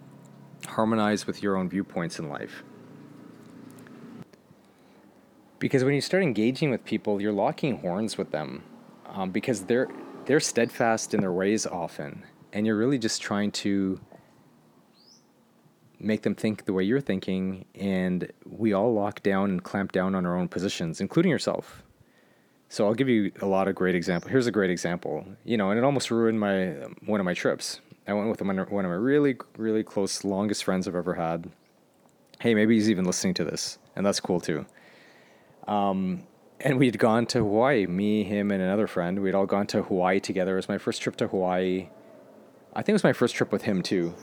harmonize 0.65 1.27
with 1.27 1.43
your 1.43 1.55
own 1.55 1.69
viewpoints 1.69 2.17
in 2.17 2.29
life. 2.29 2.63
Because 5.60 5.84
when 5.84 5.93
you 5.93 6.01
start 6.01 6.24
engaging 6.24 6.72
with 6.72 6.84
people 6.84 7.22
you're 7.22 7.34
locking 7.34 7.79
horns 7.79 8.17
with 8.17 8.31
them 8.31 8.63
um, 9.05 9.29
because 9.29 9.63
they're 9.63 9.88
they're 10.25 10.39
steadfast 10.39 11.13
in 11.13 11.22
their 11.22 11.31
ways 11.31 11.65
often 11.65 12.24
and 12.53 12.65
you're 12.65 12.77
really 12.77 12.98
just 12.98 13.22
trying 13.22 13.51
to 13.51 14.00
make 16.00 16.22
them 16.22 16.36
think 16.36 16.65
the 16.65 16.74
way 16.74 16.84
you're 16.84 17.01
thinking, 17.01 17.65
and 17.75 18.32
we 18.46 18.74
all 18.74 18.94
lock 18.94 19.22
down 19.24 19.50
and 19.50 19.63
clamp 19.63 19.91
down 19.91 20.15
on 20.15 20.25
our 20.25 20.38
own 20.38 20.48
positions, 20.48 21.01
including 21.01 21.32
yourself. 21.32 21.84
So 22.70 22.86
I'll 22.86 22.94
give 22.94 23.10
you 23.10 23.32
a 23.41 23.46
lot 23.46 23.68
of 23.68 23.75
great 23.75 23.96
examples. 23.96 24.32
Here's 24.32 24.48
a 24.48 24.51
great 24.51 24.70
example, 24.70 25.25
you 25.44 25.58
know, 25.58 25.72
and 25.72 25.79
it 25.79 25.84
almost 25.84 26.12
ruined 26.12 26.39
my 26.39 26.68
one 27.06 27.20
of 27.20 27.25
my 27.25 27.34
trips. 27.34 27.82
I 28.08 28.13
went 28.13 28.29
with 28.29 28.41
one 28.41 28.60
of 28.60 28.70
my 28.72 28.82
really 28.82 29.38
really 29.58 29.84
close 29.84 30.24
longest 30.24 30.63
friends 30.63 30.88
I've 30.88 30.96
ever 30.96 31.15
had. 31.15 31.50
Hey, 32.39 32.53
maybe 32.53 32.75
he's 32.75 32.89
even 32.89 33.06
listening 33.06 33.34
to 33.36 33.44
this, 33.44 33.79
and 33.96 34.06
that's 34.06 34.20
cool 34.20 34.39
too. 34.39 34.65
Um, 35.68 36.24
and 36.62 36.77
we'd 36.77 37.00
gone 37.00 37.25
to 37.27 37.39
Hawaii, 37.39 37.86
me, 37.88 38.24
him, 38.24 38.51
and 38.51 38.62
another 38.62 38.88
friend. 38.88 39.20
We'd 39.20 39.36
all 39.36 39.46
gone 39.46 39.68
to 39.68 39.84
Hawaii 39.84 40.20
together. 40.20 40.53
It 40.53 40.58
was 40.58 40.70
my 40.70 40.77
first 40.77 41.01
trip 41.01 41.15
to 41.18 41.27
Hawaii. 41.27 41.89
I 42.74 42.82
think 42.82 42.89
it 42.89 42.94
was 42.94 43.03
my 43.03 43.13
first 43.13 43.36
trip 43.36 43.51
with 43.51 43.63
him 43.63 43.82
too. 43.82 44.13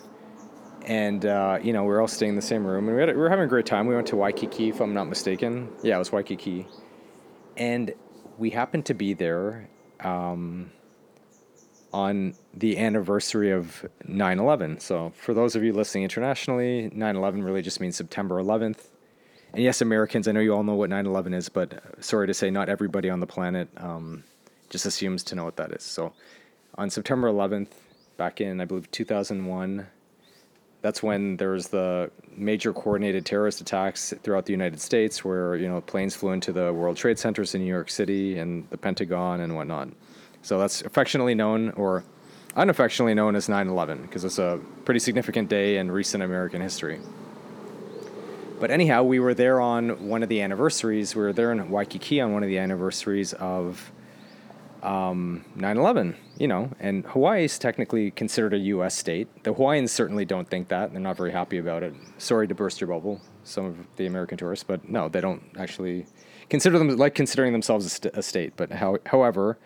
And 0.86 1.26
uh, 1.26 1.58
you 1.62 1.72
know, 1.72 1.82
we 1.82 1.88
were 1.88 2.00
all 2.00 2.08
staying 2.08 2.30
in 2.30 2.36
the 2.36 2.42
same 2.42 2.64
room, 2.64 2.86
and 2.86 2.96
we, 2.96 3.02
had, 3.02 3.08
we 3.08 3.20
were 3.20 3.28
having 3.28 3.44
a 3.44 3.48
great 3.48 3.66
time. 3.66 3.86
We 3.86 3.94
went 3.94 4.06
to 4.08 4.16
Waikiki, 4.16 4.68
if 4.68 4.80
I'm 4.80 4.94
not 4.94 5.08
mistaken. 5.08 5.68
Yeah, 5.82 5.96
it 5.96 5.98
was 5.98 6.12
Waikiki, 6.12 6.68
and 7.56 7.92
we 8.38 8.50
happened 8.50 8.86
to 8.86 8.94
be 8.94 9.12
there 9.12 9.68
um, 10.00 10.70
on 11.92 12.34
the 12.54 12.78
anniversary 12.78 13.50
of 13.50 13.84
9/11. 14.08 14.80
So, 14.80 15.12
for 15.16 15.34
those 15.34 15.56
of 15.56 15.64
you 15.64 15.72
listening 15.72 16.04
internationally, 16.04 16.88
9/11 16.94 17.44
really 17.44 17.62
just 17.62 17.80
means 17.80 17.96
September 17.96 18.40
11th. 18.40 18.88
And 19.52 19.64
yes, 19.64 19.80
Americans, 19.80 20.28
I 20.28 20.32
know 20.32 20.40
you 20.40 20.54
all 20.54 20.62
know 20.62 20.74
what 20.74 20.90
9/11 20.90 21.34
is, 21.34 21.48
but 21.48 21.74
uh, 21.74 22.00
sorry 22.00 22.28
to 22.28 22.34
say, 22.34 22.48
not 22.48 22.68
everybody 22.68 23.10
on 23.10 23.18
the 23.18 23.26
planet 23.26 23.68
um, 23.78 24.22
just 24.70 24.86
assumes 24.86 25.24
to 25.24 25.34
know 25.34 25.44
what 25.44 25.56
that 25.56 25.72
is. 25.72 25.82
So, 25.82 26.12
on 26.76 26.90
September 26.90 27.28
11th, 27.28 27.70
back 28.16 28.40
in 28.40 28.60
I 28.60 28.66
believe 28.66 28.88
2001 28.92 29.88
that's 30.82 31.02
when 31.02 31.36
there 31.36 31.50
was 31.50 31.68
the 31.68 32.10
major 32.36 32.72
coordinated 32.72 33.24
terrorist 33.24 33.60
attacks 33.60 34.12
throughout 34.22 34.46
the 34.46 34.52
United 34.52 34.80
States, 34.80 35.24
where 35.24 35.56
you 35.56 35.68
know 35.68 35.80
planes 35.80 36.14
flew 36.14 36.32
into 36.32 36.52
the 36.52 36.72
World 36.72 36.96
Trade 36.96 37.18
Centers 37.18 37.54
in 37.54 37.62
New 37.62 37.68
York 37.68 37.90
City 37.90 38.38
and 38.38 38.68
the 38.70 38.76
Pentagon 38.76 39.40
and 39.40 39.56
whatnot. 39.56 39.88
So 40.42 40.58
that's 40.58 40.82
affectionately 40.82 41.34
known, 41.34 41.70
or 41.70 42.04
unaffectionately 42.54 43.14
known 43.14 43.36
as 43.36 43.48
9/11, 43.48 44.02
because 44.02 44.24
it's 44.24 44.38
a 44.38 44.60
pretty 44.84 45.00
significant 45.00 45.48
day 45.48 45.78
in 45.78 45.90
recent 45.90 46.22
American 46.22 46.60
history. 46.60 47.00
But 48.58 48.70
anyhow, 48.70 49.02
we 49.02 49.18
were 49.18 49.34
there 49.34 49.60
on 49.60 50.08
one 50.08 50.22
of 50.22 50.28
the 50.28 50.40
anniversaries. 50.40 51.14
We 51.14 51.22
were 51.22 51.32
there 51.32 51.52
in 51.52 51.70
Waikiki 51.70 52.20
on 52.20 52.32
one 52.32 52.42
of 52.42 52.48
the 52.48 52.58
anniversaries 52.58 53.34
of 53.34 53.92
um, 54.82 55.44
9/11, 55.56 56.16
you 56.38 56.48
know, 56.48 56.70
and 56.80 57.04
Hawaii 57.06 57.44
is 57.44 57.58
technically 57.58 58.10
considered 58.10 58.54
a 58.54 58.58
U.S. 58.58 58.96
state. 58.96 59.28
The 59.44 59.52
Hawaiians 59.52 59.92
certainly 59.92 60.24
don't 60.24 60.48
think 60.48 60.68
that; 60.68 60.92
they're 60.92 61.00
not 61.00 61.16
very 61.16 61.32
happy 61.32 61.58
about 61.58 61.82
it. 61.82 61.94
Sorry 62.18 62.46
to 62.48 62.54
burst 62.54 62.80
your 62.80 62.88
bubble, 62.88 63.20
some 63.44 63.64
of 63.64 63.76
the 63.96 64.06
American 64.06 64.38
tourists, 64.38 64.64
but 64.64 64.88
no, 64.88 65.08
they 65.08 65.20
don't 65.20 65.42
actually 65.58 66.06
consider 66.48 66.78
them 66.78 66.96
like 66.96 67.14
considering 67.14 67.52
themselves 67.52 67.86
a, 67.86 67.90
st- 67.90 68.16
a 68.16 68.22
state. 68.22 68.54
But 68.56 68.72
how, 68.72 68.98
however, 69.06 69.58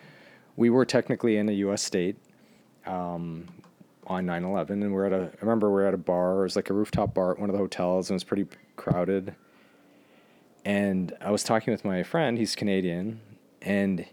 we 0.56 0.70
were 0.70 0.84
technically 0.84 1.36
in 1.36 1.48
a 1.48 1.52
U.S. 1.52 1.82
state 1.82 2.16
um, 2.86 3.48
on 4.06 4.26
9/11, 4.26 4.70
and 4.70 4.92
we're 4.92 5.06
at 5.06 5.12
a. 5.12 5.30
I 5.32 5.40
remember 5.40 5.70
we 5.70 5.82
are 5.82 5.86
at 5.86 5.94
a 5.94 5.98
bar. 5.98 6.40
It 6.40 6.42
was 6.42 6.56
like 6.56 6.70
a 6.70 6.74
rooftop 6.74 7.14
bar 7.14 7.32
at 7.32 7.38
one 7.38 7.50
of 7.50 7.54
the 7.54 7.60
hotels, 7.60 8.10
and 8.10 8.14
it 8.14 8.16
was 8.16 8.24
pretty 8.24 8.46
crowded. 8.76 9.34
And 10.64 11.16
I 11.20 11.30
was 11.30 11.42
talking 11.42 11.72
with 11.72 11.84
my 11.84 12.02
friend. 12.02 12.38
He's 12.38 12.54
Canadian, 12.54 13.20
and 13.62 14.06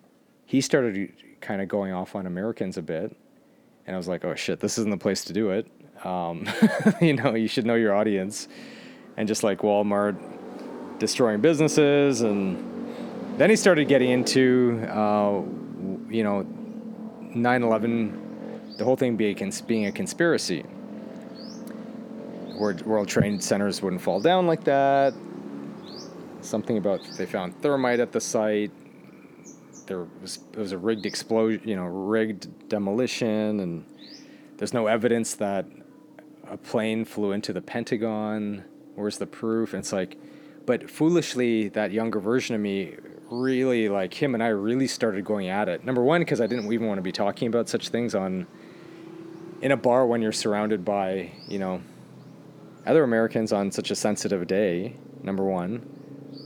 he 0.47 0.61
started 0.61 1.11
kind 1.41 1.61
of 1.61 1.67
going 1.67 1.91
off 1.91 2.15
on 2.15 2.25
Americans 2.25 2.77
a 2.77 2.81
bit, 2.81 3.15
and 3.85 3.95
I 3.95 3.97
was 3.97 4.07
like, 4.07 4.23
oh 4.23 4.33
shit, 4.33 4.61
this 4.61 4.77
isn't 4.77 4.89
the 4.89 4.97
place 4.97 5.25
to 5.25 5.33
do 5.33 5.51
it. 5.51 5.67
Um, 6.05 6.47
you 7.01 7.13
know, 7.13 7.35
you 7.35 7.49
should 7.49 7.65
know 7.65 7.75
your 7.75 7.93
audience, 7.93 8.47
and 9.17 9.27
just 9.27 9.43
like 9.43 9.59
Walmart 9.59 10.17
destroying 10.99 11.41
businesses, 11.41 12.21
and 12.21 12.57
then 13.37 13.49
he 13.49 13.57
started 13.57 13.89
getting 13.89 14.09
into, 14.09 14.81
uh, 14.89 15.41
you 16.09 16.23
know, 16.23 16.47
9/11, 17.35 18.77
the 18.77 18.85
whole 18.85 18.95
thing 18.95 19.17
being 19.17 19.37
a, 19.43 19.63
being 19.63 19.85
a 19.85 19.91
conspiracy. 19.91 20.63
World 22.57 23.07
Trade 23.07 23.43
Centers 23.43 23.83
wouldn't 23.83 24.01
fall 24.01 24.21
down 24.21 24.47
like 24.47 24.63
that. 24.63 25.13
Something 26.41 26.77
about 26.77 27.01
they 27.17 27.25
found 27.25 27.61
thermite 27.61 27.99
at 27.99 28.13
the 28.13 28.21
site 28.21 28.71
there 29.87 30.05
was 30.21 30.39
it 30.53 30.59
was 30.59 30.71
a 30.71 30.77
rigged 30.77 31.05
explosion, 31.05 31.67
you 31.67 31.75
know, 31.75 31.85
rigged 31.85 32.69
demolition, 32.69 33.59
and 33.59 33.85
there's 34.57 34.73
no 34.73 34.87
evidence 34.87 35.35
that 35.35 35.65
a 36.49 36.57
plane 36.57 37.05
flew 37.05 37.31
into 37.31 37.53
the 37.53 37.61
Pentagon. 37.61 38.63
Where's 38.95 39.17
the 39.17 39.27
proof? 39.27 39.73
And 39.73 39.79
it's 39.79 39.93
like, 39.93 40.17
but 40.65 40.89
foolishly, 40.89 41.69
that 41.69 41.91
younger 41.91 42.19
version 42.19 42.55
of 42.55 42.61
me 42.61 42.95
really 43.29 43.89
like 43.89 44.13
him 44.13 44.33
and 44.33 44.41
I 44.41 44.47
really 44.47 44.87
started 44.87 45.25
going 45.25 45.49
at 45.49 45.67
it. 45.67 45.83
Number 45.83 46.01
one, 46.03 46.21
because 46.21 46.39
I 46.39 46.47
didn't 46.47 46.71
even 46.71 46.87
want 46.87 46.97
to 46.97 47.01
be 47.01 47.11
talking 47.11 47.47
about 47.47 47.67
such 47.67 47.89
things 47.89 48.15
on 48.15 48.47
in 49.61 49.71
a 49.71 49.77
bar 49.77 50.05
when 50.05 50.21
you're 50.21 50.31
surrounded 50.31 50.85
by 50.85 51.31
you 51.47 51.59
know 51.59 51.81
other 52.85 53.03
Americans 53.03 53.51
on 53.51 53.71
such 53.71 53.91
a 53.91 53.95
sensitive 53.95 54.47
day. 54.47 54.95
Number 55.23 55.43
one. 55.43 55.93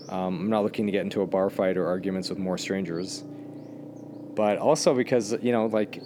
Um, 0.09 0.41
I'm 0.41 0.49
not 0.49 0.63
looking 0.63 0.85
to 0.87 0.91
get 0.91 1.03
into 1.03 1.21
a 1.21 1.27
bar 1.27 1.49
fight 1.49 1.77
or 1.77 1.87
arguments 1.87 2.29
with 2.29 2.37
more 2.37 2.57
strangers 2.57 3.23
but 4.35 4.57
also 4.57 4.93
because 4.93 5.35
you 5.41 5.51
know 5.51 5.65
like 5.67 6.01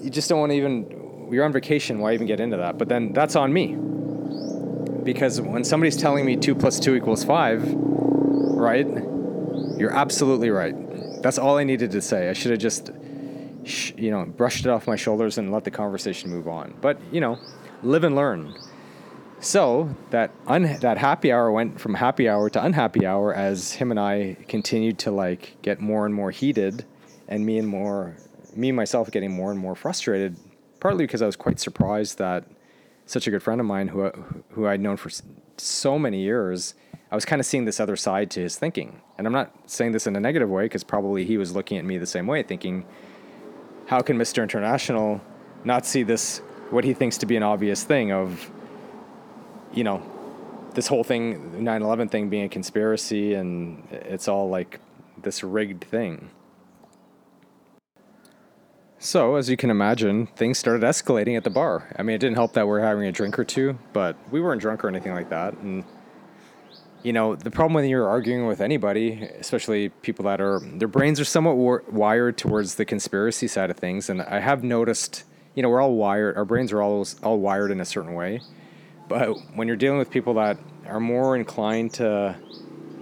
you 0.00 0.10
just 0.10 0.28
don't 0.28 0.40
want 0.40 0.52
to 0.52 0.56
even 0.56 1.28
you're 1.30 1.44
on 1.44 1.52
vacation 1.52 1.98
why 1.98 2.14
even 2.14 2.26
get 2.26 2.40
into 2.40 2.56
that? 2.56 2.78
But 2.78 2.88
then 2.88 3.12
that's 3.12 3.36
on 3.36 3.52
me. 3.52 3.76
Because 5.02 5.40
when 5.40 5.62
somebody's 5.64 5.96
telling 5.96 6.26
me 6.26 6.36
2 6.36 6.54
plus 6.54 6.80
2 6.80 6.96
equals 6.96 7.22
5 7.22 7.74
right 7.74 8.86
you're 9.78 9.92
absolutely 9.92 10.50
right. 10.50 10.74
That's 11.22 11.38
all 11.38 11.58
i 11.58 11.64
needed 11.64 11.90
to 11.92 12.02
say. 12.02 12.28
I 12.28 12.32
should 12.32 12.50
have 12.50 12.60
just 12.60 12.90
you 13.96 14.10
know 14.10 14.24
brushed 14.24 14.64
it 14.64 14.68
off 14.68 14.86
my 14.86 14.96
shoulders 14.96 15.38
and 15.38 15.52
let 15.52 15.64
the 15.64 15.70
conversation 15.70 16.30
move 16.30 16.48
on. 16.48 16.74
But 16.80 16.98
you 17.12 17.20
know 17.20 17.38
live 17.82 18.04
and 18.04 18.16
learn. 18.16 18.54
So 19.40 19.94
that 20.10 20.30
un- 20.46 20.78
that 20.80 20.98
happy 20.98 21.30
hour 21.30 21.52
went 21.52 21.80
from 21.80 21.94
happy 21.94 22.28
hour 22.28 22.48
to 22.50 22.64
unhappy 22.64 23.06
hour 23.06 23.34
as 23.34 23.72
him 23.72 23.90
and 23.90 24.00
I 24.00 24.36
continued 24.48 24.98
to 25.00 25.10
like 25.10 25.56
get 25.62 25.80
more 25.80 26.06
and 26.06 26.14
more 26.14 26.30
heated 26.30 26.84
and 27.28 27.44
me 27.44 27.58
and 27.58 27.68
more 27.68 28.16
me 28.54 28.72
myself 28.72 29.10
getting 29.10 29.30
more 29.30 29.50
and 29.50 29.60
more 29.60 29.74
frustrated 29.74 30.36
partly 30.80 31.04
because 31.04 31.22
I 31.22 31.26
was 31.26 31.36
quite 31.36 31.60
surprised 31.60 32.18
that 32.18 32.44
such 33.06 33.26
a 33.26 33.30
good 33.30 33.42
friend 33.42 33.60
of 33.60 33.66
mine 33.66 33.88
who 33.88 34.10
who 34.50 34.66
I'd 34.66 34.80
known 34.80 34.96
for 34.96 35.10
so 35.56 35.98
many 35.98 36.20
years 36.20 36.74
I 37.10 37.14
was 37.14 37.24
kind 37.24 37.38
of 37.38 37.46
seeing 37.46 37.64
this 37.64 37.78
other 37.78 37.96
side 37.96 38.30
to 38.32 38.40
his 38.40 38.56
thinking 38.56 39.00
and 39.18 39.26
I'm 39.26 39.32
not 39.32 39.52
saying 39.66 39.92
this 39.92 40.06
in 40.06 40.16
a 40.16 40.20
negative 40.20 40.48
way 40.48 40.64
because 40.64 40.84
probably 40.84 41.24
he 41.24 41.38
was 41.38 41.54
looking 41.54 41.78
at 41.78 41.84
me 41.84 41.98
the 41.98 42.06
same 42.06 42.26
way 42.26 42.42
thinking 42.42 42.84
how 43.86 44.00
can 44.00 44.18
Mr. 44.18 44.42
International 44.42 45.20
not 45.64 45.86
see 45.86 46.02
this 46.02 46.38
what 46.70 46.84
he 46.84 46.94
thinks 46.94 47.18
to 47.18 47.26
be 47.26 47.36
an 47.36 47.42
obvious 47.42 47.84
thing 47.84 48.12
of 48.12 48.50
you 49.72 49.84
know 49.84 50.02
this 50.74 50.86
whole 50.86 51.04
thing 51.04 51.52
9/11 51.64 52.10
thing 52.10 52.28
being 52.28 52.44
a 52.44 52.48
conspiracy 52.48 53.34
and 53.34 53.86
it's 53.90 54.28
all 54.28 54.48
like 54.48 54.80
this 55.22 55.42
rigged 55.42 55.84
thing 55.84 56.30
so, 58.98 59.36
as 59.36 59.50
you 59.50 59.56
can 59.56 59.70
imagine, 59.70 60.26
things 60.26 60.58
started 60.58 60.82
escalating 60.82 61.36
at 61.36 61.44
the 61.44 61.50
bar. 61.50 61.94
I 61.98 62.02
mean, 62.02 62.16
it 62.16 62.18
didn't 62.18 62.36
help 62.36 62.54
that 62.54 62.66
we're 62.66 62.80
having 62.80 63.04
a 63.04 63.12
drink 63.12 63.38
or 63.38 63.44
two, 63.44 63.78
but 63.92 64.16
we 64.30 64.40
weren't 64.40 64.60
drunk 64.60 64.84
or 64.84 64.88
anything 64.88 65.12
like 65.12 65.28
that. 65.28 65.54
And, 65.54 65.84
you 67.02 67.12
know, 67.12 67.36
the 67.36 67.50
problem 67.50 67.74
when 67.74 67.88
you're 67.90 68.08
arguing 68.08 68.46
with 68.46 68.60
anybody, 68.62 69.28
especially 69.38 69.90
people 69.90 70.24
that 70.24 70.40
are, 70.40 70.60
their 70.60 70.88
brains 70.88 71.20
are 71.20 71.26
somewhat 71.26 71.56
war- 71.56 71.84
wired 71.90 72.38
towards 72.38 72.76
the 72.76 72.86
conspiracy 72.86 73.46
side 73.46 73.70
of 73.70 73.76
things. 73.76 74.08
And 74.08 74.22
I 74.22 74.40
have 74.40 74.64
noticed, 74.64 75.24
you 75.54 75.62
know, 75.62 75.68
we're 75.68 75.82
all 75.82 75.94
wired, 75.94 76.36
our 76.38 76.46
brains 76.46 76.72
are 76.72 76.80
all, 76.80 77.06
all 77.22 77.38
wired 77.38 77.70
in 77.70 77.80
a 77.80 77.84
certain 77.84 78.14
way. 78.14 78.40
But 79.08 79.36
when 79.54 79.68
you're 79.68 79.76
dealing 79.76 79.98
with 79.98 80.10
people 80.10 80.34
that 80.34 80.58
are 80.86 81.00
more 81.00 81.36
inclined 81.36 81.92
to 81.94 82.36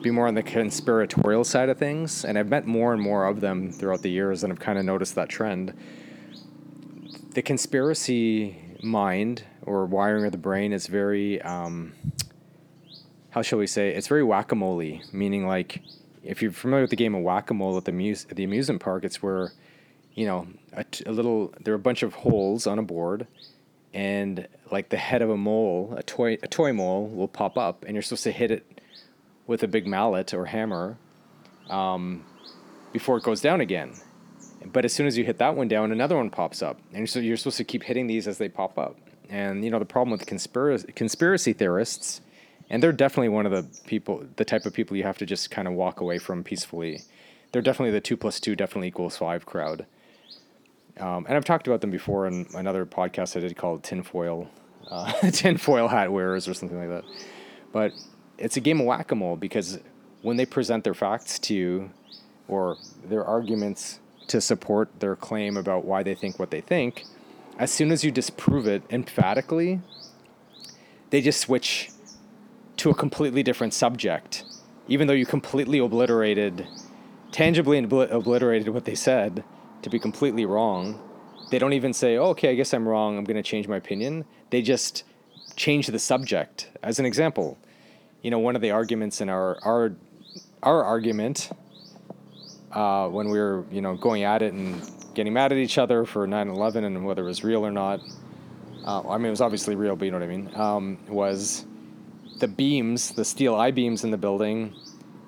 be 0.04 0.10
more 0.10 0.28
on 0.28 0.34
the 0.34 0.42
conspiratorial 0.42 1.42
side 1.42 1.68
of 1.68 1.78
things, 1.78 2.24
and 2.24 2.38
I've 2.38 2.48
met 2.48 2.66
more 2.66 2.92
and 2.92 3.02
more 3.02 3.26
of 3.26 3.40
them 3.40 3.72
throughout 3.72 4.02
the 4.02 4.10
years, 4.10 4.44
and 4.44 4.52
I've 4.52 4.60
kind 4.60 4.78
of 4.78 4.84
noticed 4.84 5.14
that 5.16 5.28
trend. 5.28 5.72
The 7.32 7.42
conspiracy 7.42 8.76
mind 8.82 9.44
or 9.62 9.86
wiring 9.86 10.26
of 10.26 10.32
the 10.32 10.38
brain 10.38 10.72
is 10.72 10.86
very, 10.86 11.40
um, 11.42 11.94
how 13.30 13.42
shall 13.42 13.58
we 13.58 13.66
say, 13.66 13.94
it's 13.94 14.06
very 14.06 14.22
whack 14.22 14.52
a 14.52 14.54
mole, 14.54 15.00
meaning 15.12 15.46
like 15.46 15.82
if 16.22 16.42
you're 16.42 16.52
familiar 16.52 16.82
with 16.82 16.90
the 16.90 16.96
game 16.96 17.14
of 17.14 17.22
whack 17.22 17.50
a 17.50 17.54
mole 17.54 17.76
at 17.76 17.86
the, 17.86 17.92
muse- 17.92 18.26
at 18.30 18.36
the 18.36 18.44
amusement 18.44 18.80
park, 18.80 19.04
it's 19.04 19.22
where, 19.22 19.52
you 20.12 20.26
know, 20.26 20.46
a, 20.74 20.84
t- 20.84 21.04
a 21.06 21.12
little, 21.12 21.52
there 21.60 21.72
are 21.72 21.76
a 21.76 21.80
bunch 21.80 22.02
of 22.02 22.12
holes 22.14 22.66
on 22.66 22.78
a 22.78 22.82
board, 22.82 23.26
and 23.94 24.46
like 24.70 24.90
the 24.90 24.98
head 24.98 25.22
of 25.22 25.30
a 25.30 25.36
mole, 25.36 25.94
a 25.96 26.02
toy, 26.02 26.34
a 26.42 26.48
toy 26.48 26.72
mole 26.74 27.08
will 27.08 27.28
pop 27.28 27.56
up, 27.56 27.84
and 27.84 27.94
you're 27.94 28.02
supposed 28.02 28.24
to 28.24 28.32
hit 28.32 28.50
it 28.50 28.80
with 29.46 29.62
a 29.62 29.68
big 29.68 29.86
mallet 29.86 30.32
or 30.32 30.46
hammer 30.46 30.96
um, 31.70 32.24
before 32.92 33.16
it 33.16 33.24
goes 33.24 33.40
down 33.40 33.60
again. 33.60 33.94
But 34.64 34.84
as 34.84 34.92
soon 34.92 35.06
as 35.06 35.18
you 35.18 35.24
hit 35.24 35.38
that 35.38 35.56
one 35.56 35.68
down, 35.68 35.92
another 35.92 36.16
one 36.16 36.30
pops 36.30 36.62
up, 36.62 36.78
and 36.92 37.08
so 37.08 37.18
you're 37.18 37.36
supposed 37.36 37.58
to 37.58 37.64
keep 37.64 37.82
hitting 37.82 38.06
these 38.06 38.26
as 38.26 38.38
they 38.38 38.48
pop 38.48 38.78
up. 38.78 38.96
And 39.28 39.64
you 39.64 39.70
know 39.70 39.78
the 39.78 39.84
problem 39.84 40.10
with 40.10 40.26
conspiracy 40.26 40.90
conspiracy 40.92 41.52
theorists, 41.52 42.20
and 42.70 42.82
they're 42.82 42.92
definitely 42.92 43.28
one 43.28 43.46
of 43.46 43.52
the 43.52 43.66
people, 43.86 44.24
the 44.36 44.44
type 44.44 44.64
of 44.64 44.72
people 44.72 44.96
you 44.96 45.02
have 45.02 45.18
to 45.18 45.26
just 45.26 45.50
kind 45.50 45.68
of 45.68 45.74
walk 45.74 46.00
away 46.00 46.18
from 46.18 46.42
peacefully. 46.42 47.02
They're 47.52 47.62
definitely 47.62 47.92
the 47.92 48.00
two 48.00 48.16
plus 48.16 48.40
two 48.40 48.56
definitely 48.56 48.88
equals 48.88 49.16
five 49.16 49.44
crowd. 49.44 49.86
Um, 50.98 51.26
and 51.26 51.36
I've 51.36 51.44
talked 51.44 51.66
about 51.66 51.80
them 51.80 51.90
before 51.90 52.26
in 52.26 52.46
another 52.54 52.86
podcast 52.86 53.36
I 53.36 53.40
did 53.40 53.56
called 53.56 53.82
Tinfoil, 53.82 54.48
uh, 54.90 55.12
Tinfoil 55.30 55.88
Hat 55.88 56.12
Wearers 56.12 56.48
or 56.48 56.54
something 56.54 56.78
like 56.78 56.88
that. 56.88 57.04
But 57.72 57.92
it's 58.38 58.56
a 58.56 58.60
game 58.60 58.80
of 58.80 58.86
whack 58.86 59.10
a 59.10 59.14
mole 59.14 59.36
because 59.36 59.78
when 60.22 60.36
they 60.36 60.46
present 60.46 60.84
their 60.84 60.94
facts 60.94 61.38
to 61.38 61.54
you 61.54 61.90
or 62.48 62.76
their 63.04 63.24
arguments 63.24 64.00
to 64.28 64.40
support 64.40 64.88
their 65.00 65.16
claim 65.16 65.56
about 65.56 65.84
why 65.84 66.02
they 66.02 66.14
think 66.14 66.38
what 66.38 66.50
they 66.50 66.60
think, 66.60 67.04
as 67.58 67.70
soon 67.70 67.92
as 67.92 68.02
you 68.04 68.10
disprove 68.10 68.66
it 68.66 68.82
emphatically, 68.90 69.80
they 71.10 71.20
just 71.20 71.40
switch 71.40 71.90
to 72.76 72.90
a 72.90 72.94
completely 72.94 73.42
different 73.42 73.72
subject, 73.72 74.44
even 74.88 75.06
though 75.06 75.14
you 75.14 75.26
completely 75.26 75.78
obliterated, 75.78 76.66
tangibly 77.30 77.80
obli- 77.80 78.10
obliterated 78.10 78.68
what 78.70 78.84
they 78.84 78.94
said 78.94 79.44
to 79.82 79.90
be 79.90 79.98
completely 79.98 80.44
wrong. 80.44 81.00
They 81.50 81.58
don't 81.58 81.74
even 81.74 81.92
say, 81.92 82.16
oh, 82.16 82.30
okay, 82.30 82.50
I 82.50 82.54
guess 82.54 82.74
I'm 82.74 82.88
wrong. 82.88 83.16
I'm 83.16 83.24
going 83.24 83.36
to 83.36 83.42
change 83.42 83.68
my 83.68 83.76
opinion. 83.76 84.24
They 84.50 84.62
just 84.62 85.04
change 85.54 85.86
the 85.86 85.98
subject. 85.98 86.70
As 86.82 86.98
an 86.98 87.06
example, 87.06 87.58
you 88.24 88.30
know, 88.30 88.38
one 88.38 88.56
of 88.56 88.62
the 88.62 88.70
arguments 88.70 89.20
in 89.20 89.28
our, 89.28 89.58
our, 89.62 89.94
our 90.62 90.82
argument 90.82 91.50
uh, 92.72 93.06
when 93.08 93.28
we 93.28 93.38
were, 93.38 93.66
you 93.70 93.82
know, 93.82 93.96
going 93.96 94.24
at 94.24 94.40
it 94.40 94.54
and 94.54 94.80
getting 95.14 95.34
mad 95.34 95.52
at 95.52 95.58
each 95.58 95.76
other 95.76 96.06
for 96.06 96.26
9/11 96.26 96.84
and 96.84 97.04
whether 97.04 97.22
it 97.22 97.26
was 97.26 97.44
real 97.44 97.64
or 97.64 97.70
not. 97.70 98.00
Uh, 98.86 99.06
I 99.10 99.18
mean, 99.18 99.26
it 99.26 99.30
was 99.30 99.42
obviously 99.42 99.76
real, 99.76 99.94
but 99.94 100.06
you 100.06 100.10
know 100.10 100.18
what 100.18 100.24
I 100.24 100.36
mean. 100.36 100.54
Um, 100.54 100.98
was 101.06 101.66
the 102.38 102.48
beams, 102.48 103.10
the 103.10 103.26
steel 103.26 103.54
I 103.54 103.70
beams 103.70 104.04
in 104.04 104.10
the 104.10 104.16
building? 104.16 104.74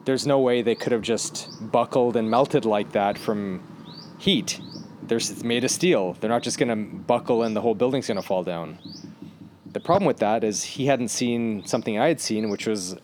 There's 0.06 0.26
no 0.26 0.38
way 0.38 0.62
they 0.62 0.74
could 0.74 0.92
have 0.92 1.02
just 1.02 1.48
buckled 1.70 2.16
and 2.16 2.30
melted 2.30 2.64
like 2.64 2.92
that 2.92 3.18
from 3.18 3.62
heat. 4.18 4.58
They're 5.02 5.20
made 5.44 5.64
of 5.64 5.70
steel. 5.70 6.14
They're 6.14 6.30
not 6.30 6.42
just 6.42 6.58
going 6.58 6.70
to 6.70 6.76
buckle 6.76 7.42
and 7.42 7.54
the 7.54 7.60
whole 7.60 7.74
building's 7.74 8.06
going 8.06 8.20
to 8.20 8.26
fall 8.26 8.42
down. 8.42 8.78
The 9.76 9.80
problem 9.80 10.06
with 10.06 10.20
that 10.20 10.42
is 10.42 10.64
he 10.64 10.86
hadn't 10.86 11.08
seen 11.08 11.66
something 11.66 11.98
I 11.98 12.08
had 12.08 12.18
seen, 12.18 12.48
which 12.48 12.66
was 12.66 12.96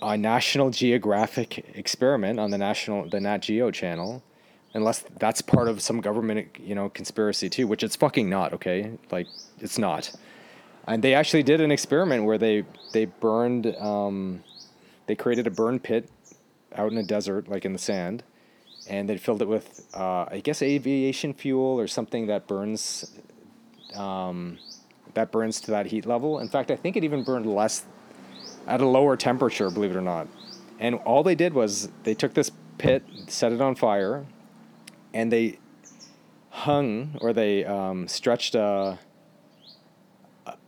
a 0.00 0.16
National 0.16 0.70
Geographic 0.70 1.72
experiment 1.74 2.38
on 2.38 2.52
the 2.52 2.56
national 2.56 3.08
the 3.08 3.18
Nat 3.18 3.38
Geo 3.38 3.72
channel, 3.72 4.22
unless 4.74 5.04
that's 5.18 5.42
part 5.42 5.66
of 5.66 5.82
some 5.82 6.00
government 6.00 6.56
you 6.56 6.76
know 6.76 6.88
conspiracy 6.88 7.50
too, 7.50 7.66
which 7.66 7.82
it's 7.82 7.96
fucking 7.96 8.30
not. 8.30 8.52
Okay, 8.52 8.96
like 9.10 9.26
it's 9.58 9.76
not. 9.76 10.12
And 10.86 11.02
they 11.02 11.14
actually 11.14 11.42
did 11.42 11.60
an 11.60 11.72
experiment 11.72 12.26
where 12.26 12.38
they 12.38 12.64
they 12.92 13.06
burned 13.06 13.74
um, 13.74 14.44
they 15.08 15.16
created 15.16 15.48
a 15.48 15.50
burn 15.50 15.80
pit 15.80 16.08
out 16.76 16.92
in 16.92 16.98
a 16.98 17.02
desert, 17.02 17.48
like 17.48 17.64
in 17.64 17.72
the 17.72 17.80
sand, 17.80 18.22
and 18.88 19.08
they 19.08 19.16
filled 19.16 19.42
it 19.42 19.48
with 19.48 19.84
uh, 19.94 20.26
I 20.30 20.42
guess 20.44 20.62
aviation 20.62 21.34
fuel 21.34 21.80
or 21.80 21.88
something 21.88 22.28
that 22.28 22.46
burns. 22.46 23.18
Um, 23.96 24.60
that 25.14 25.30
burns 25.30 25.60
to 25.62 25.70
that 25.70 25.86
heat 25.86 26.06
level. 26.06 26.38
In 26.38 26.48
fact, 26.48 26.70
I 26.70 26.76
think 26.76 26.96
it 26.96 27.04
even 27.04 27.22
burned 27.22 27.46
less 27.46 27.84
at 28.66 28.80
a 28.80 28.86
lower 28.86 29.16
temperature, 29.16 29.70
believe 29.70 29.90
it 29.90 29.96
or 29.96 30.02
not. 30.02 30.28
And 30.78 30.96
all 30.96 31.22
they 31.22 31.34
did 31.34 31.54
was 31.54 31.88
they 32.04 32.14
took 32.14 32.34
this 32.34 32.50
pit, 32.78 33.04
set 33.28 33.52
it 33.52 33.60
on 33.60 33.74
fire, 33.74 34.24
and 35.14 35.30
they 35.30 35.58
hung 36.50 37.16
or 37.20 37.32
they 37.32 37.64
um, 37.64 38.08
stretched 38.08 38.54
a, 38.54 38.98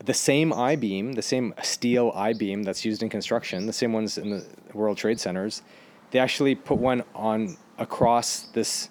the 0.04 0.14
same 0.14 0.52
I 0.52 0.76
beam, 0.76 1.12
the 1.12 1.22
same 1.22 1.54
steel 1.62 2.12
I 2.14 2.32
beam 2.32 2.62
that's 2.62 2.84
used 2.84 3.02
in 3.02 3.08
construction, 3.08 3.66
the 3.66 3.72
same 3.72 3.92
ones 3.92 4.18
in 4.18 4.30
the 4.30 4.44
World 4.72 4.98
Trade 4.98 5.18
Centers. 5.20 5.62
They 6.10 6.18
actually 6.18 6.54
put 6.54 6.78
one 6.78 7.02
on 7.14 7.56
across 7.78 8.42
this 8.52 8.90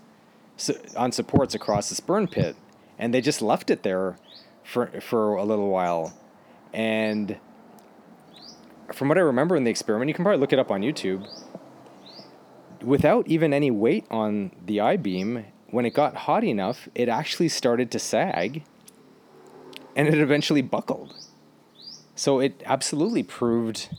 on 0.95 1.11
supports 1.11 1.55
across 1.55 1.89
this 1.89 1.99
burn 1.99 2.27
pit, 2.27 2.55
and 2.99 3.13
they 3.13 3.21
just 3.21 3.41
left 3.41 3.69
it 3.69 3.83
there 3.83 4.17
for 4.63 4.87
for 5.01 5.35
a 5.35 5.43
little 5.43 5.69
while, 5.69 6.13
and 6.73 7.37
from 8.91 9.09
what 9.09 9.17
I 9.17 9.21
remember 9.21 9.55
in 9.55 9.63
the 9.63 9.71
experiment, 9.71 10.09
you 10.09 10.13
can 10.13 10.23
probably 10.23 10.39
look 10.39 10.53
it 10.53 10.59
up 10.59 10.71
on 10.71 10.81
YouTube. 10.81 11.27
Without 12.81 13.27
even 13.27 13.53
any 13.53 13.71
weight 13.71 14.05
on 14.11 14.51
the 14.65 14.81
I 14.81 14.97
beam, 14.97 15.45
when 15.67 15.85
it 15.85 15.93
got 15.93 16.15
hot 16.15 16.43
enough, 16.43 16.89
it 16.93 17.07
actually 17.07 17.49
started 17.49 17.89
to 17.91 17.99
sag 17.99 18.63
and 19.95 20.07
it 20.07 20.19
eventually 20.19 20.61
buckled. 20.61 21.13
So 22.15 22.39
it 22.39 22.61
absolutely 22.65 23.23
proved 23.23 23.89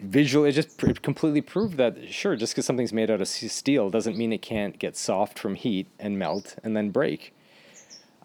visually 0.00 0.48
it 0.48 0.52
just 0.52 0.76
completely 1.02 1.40
proved 1.40 1.76
that 1.76 1.96
sure 2.12 2.34
just 2.34 2.52
because 2.52 2.66
something's 2.66 2.92
made 2.92 3.08
out 3.08 3.20
of 3.20 3.28
steel 3.28 3.88
doesn't 3.88 4.16
mean 4.16 4.32
it 4.32 4.42
can't 4.42 4.80
get 4.80 4.96
soft 4.96 5.38
from 5.38 5.54
heat 5.54 5.86
and 6.00 6.18
melt 6.18 6.56
and 6.64 6.76
then 6.76 6.90
break 6.90 7.32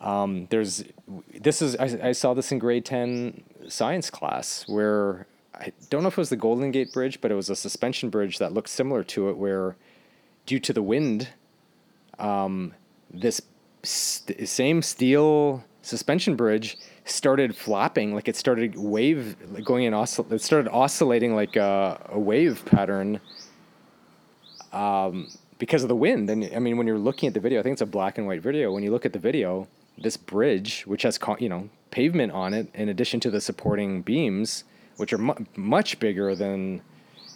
um, 0.01 0.47
there's 0.49 0.83
this 1.33 1.61
is 1.61 1.75
I, 1.75 2.09
I 2.09 2.11
saw 2.11 2.33
this 2.33 2.51
in 2.51 2.59
grade 2.59 2.85
10 2.85 3.43
science 3.67 4.09
class 4.09 4.63
where 4.67 5.25
I 5.59 5.71
don't 5.89 6.03
know 6.03 6.07
if 6.07 6.13
it 6.13 6.17
was 6.17 6.29
the 6.29 6.35
Golden 6.35 6.71
Gate 6.71 6.93
Bridge, 6.93 7.19
but 7.19 7.31
it 7.31 7.35
was 7.35 7.49
a 7.49 7.55
suspension 7.55 8.09
bridge 8.09 8.37
that 8.37 8.53
looked 8.53 8.69
similar 8.69 9.03
to 9.05 9.29
it, 9.29 9.37
where 9.37 9.75
due 10.45 10.59
to 10.59 10.71
the 10.71 10.83
wind, 10.83 11.29
um, 12.19 12.73
this 13.11 13.41
st- 13.83 14.47
same 14.47 14.81
steel 14.81 15.63
suspension 15.81 16.35
bridge 16.35 16.77
started 17.05 17.55
flapping, 17.55 18.13
like 18.13 18.27
it 18.27 18.35
started 18.35 18.75
wave 18.77 19.35
like 19.49 19.63
going 19.63 19.85
in 19.85 19.93
oscill- 19.93 20.31
it 20.31 20.41
started 20.41 20.69
oscillating 20.71 21.35
like 21.35 21.55
a, 21.55 22.05
a 22.09 22.19
wave 22.19 22.63
pattern. 22.65 23.19
Um, 24.73 25.29
because 25.59 25.81
of 25.81 25.89
the 25.89 25.95
wind, 25.95 26.29
and 26.29 26.47
I 26.55 26.59
mean, 26.59 26.77
when 26.77 26.85
you're 26.85 26.99
looking 26.99 27.25
at 27.25 27.33
the 27.33 27.39
video, 27.39 27.59
I 27.59 27.63
think 27.63 27.73
it's 27.73 27.81
a 27.81 27.85
black 27.87 28.19
and 28.19 28.27
white 28.27 28.43
video. 28.43 28.71
When 28.71 28.83
you 28.83 28.91
look 28.91 29.07
at 29.07 29.13
the 29.13 29.17
video, 29.17 29.67
this 29.97 30.17
bridge, 30.17 30.83
which 30.85 31.03
has 31.03 31.19
you 31.39 31.49
know 31.49 31.69
pavement 31.91 32.31
on 32.31 32.53
it, 32.53 32.69
in 32.73 32.89
addition 32.89 33.19
to 33.21 33.31
the 33.31 33.41
supporting 33.41 34.01
beams, 34.01 34.63
which 34.97 35.13
are 35.13 35.17
mu- 35.17 35.45
much 35.55 35.99
bigger 35.99 36.35
than 36.35 36.81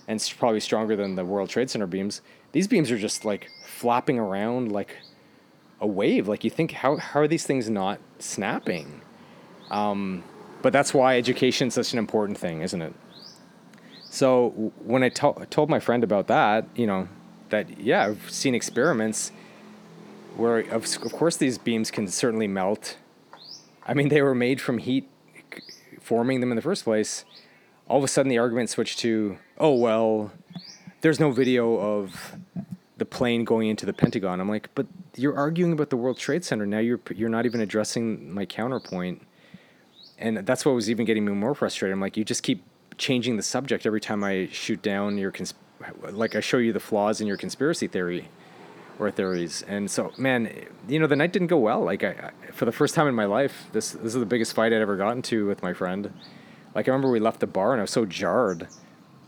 and 0.08 0.34
probably 0.38 0.60
stronger 0.60 0.96
than 0.96 1.16
the 1.16 1.24
World 1.24 1.50
Trade 1.50 1.70
Center 1.70 1.88
beams. 1.88 2.22
These 2.52 2.68
beams 2.68 2.92
are 2.92 2.98
just 2.98 3.24
like 3.24 3.50
flapping 3.66 4.20
around 4.20 4.72
like 4.72 4.98
a 5.80 5.88
wave. 5.88 6.28
Like 6.28 6.44
you 6.44 6.50
think, 6.50 6.72
how 6.72 6.98
how 6.98 7.22
are 7.22 7.28
these 7.28 7.46
things 7.46 7.70
not 7.70 8.00
snapping? 8.20 9.02
Um, 9.70 10.24
but 10.62 10.74
that's 10.74 10.94
why 10.94 11.18
education 11.18 11.70
is 11.70 11.74
such 11.74 11.94
an 11.94 12.00
important 12.00 12.38
thing, 12.38 12.62
isn't 12.62 12.82
it? 12.82 12.94
So 14.10 14.74
when 14.84 15.04
I 15.04 15.10
to- 15.10 15.48
told 15.50 15.70
my 15.70 15.80
friend 15.80 16.04
about 16.04 16.28
that, 16.28 16.68
you 16.76 16.86
know, 16.86 17.08
that 17.50 17.80
yeah, 17.80 18.06
I've 18.08 18.30
seen 18.30 18.54
experiments 18.54 19.32
where 20.36 20.60
of, 20.60 20.86
of 21.04 21.12
course 21.12 21.38
these 21.38 21.58
beams 21.58 21.92
can 21.92 22.08
certainly 22.08 22.48
melt. 22.48 22.98
I 23.86 23.94
mean, 23.94 24.10
they 24.10 24.22
were 24.22 24.36
made 24.36 24.62
from 24.62 24.78
heat 24.78 25.10
forming 26.00 26.40
them 26.40 26.52
in 26.52 26.56
the 26.56 26.62
first 26.62 26.84
place. 26.84 27.26
All 27.88 27.98
of 27.98 28.04
a 28.04 28.08
sudden, 28.08 28.30
the 28.30 28.38
argument 28.38 28.70
switched 28.70 29.00
to, 29.00 29.38
oh 29.58 29.74
well, 29.76 30.32
there's 31.02 31.20
no 31.20 31.32
video 31.32 31.78
of 31.78 32.36
the 32.98 33.06
plane 33.06 33.44
going 33.44 33.70
into 33.70 33.86
the 33.86 33.94
Pentagon. 33.94 34.40
I'm 34.40 34.50
like, 34.50 34.70
but 34.76 34.86
you're 35.16 35.36
arguing 35.36 35.74
about 35.74 35.90
the 35.90 35.98
World 35.98 36.18
Trade 36.18 36.46
Center 36.46 36.66
now. 36.66 36.80
You're 36.80 37.00
you're 37.16 37.30
not 37.30 37.46
even 37.46 37.62
addressing 37.62 38.32
my 38.32 38.46
counterpoint, 38.46 39.26
and 40.18 40.38
that's 40.40 40.66
what 40.66 40.76
was 40.76 40.90
even 40.90 41.06
getting 41.06 41.26
me 41.26 41.32
more 41.34 41.56
frustrated. 41.56 41.94
I'm 41.94 42.02
like, 42.02 42.16
you 42.18 42.24
just 42.24 42.44
keep 42.44 42.64
changing 42.98 43.38
the 43.38 43.44
subject 43.44 43.86
every 43.86 44.02
time 44.02 44.24
I 44.24 44.48
shoot 44.52 44.82
down 44.82 45.18
your 45.18 45.32
cons- 45.32 45.56
like 46.12 46.36
I 46.36 46.40
show 46.40 46.58
you 46.58 46.72
the 46.72 46.80
flaws 46.80 47.20
in 47.20 47.28
your 47.28 47.38
conspiracy 47.38 47.88
theory 47.88 48.30
or 49.02 49.12
theories. 49.12 49.64
And 49.68 49.90
so, 49.90 50.12
man, 50.18 50.54
you 50.88 51.00
know, 51.00 51.08
the 51.08 51.16
night 51.16 51.34
didn't 51.34 51.48
go 51.48 51.58
well. 51.58 51.82
Like, 51.84 52.04
I, 52.04 52.32
I, 52.48 52.52
for 52.52 52.66
the 52.66 52.72
first 52.72 52.94
time 52.94 53.08
in 53.08 53.16
my 53.16 53.26
life, 53.26 53.66
this 53.72 53.92
this 53.92 54.14
is 54.14 54.20
the 54.20 54.26
biggest 54.26 54.54
fight 54.54 54.72
I'd 54.72 54.82
ever 54.82 54.96
gotten 54.96 55.22
to 55.24 55.48
with 55.48 55.64
my 55.64 55.74
friend. 55.74 56.14
Like, 56.76 56.88
I 56.88 56.92
remember 56.92 57.10
we 57.10 57.20
left 57.20 57.40
the 57.40 57.48
bar 57.48 57.72
and 57.74 57.82
I 57.82 57.84
was 57.84 57.92
so 57.92 58.06
jarred. 58.06 58.68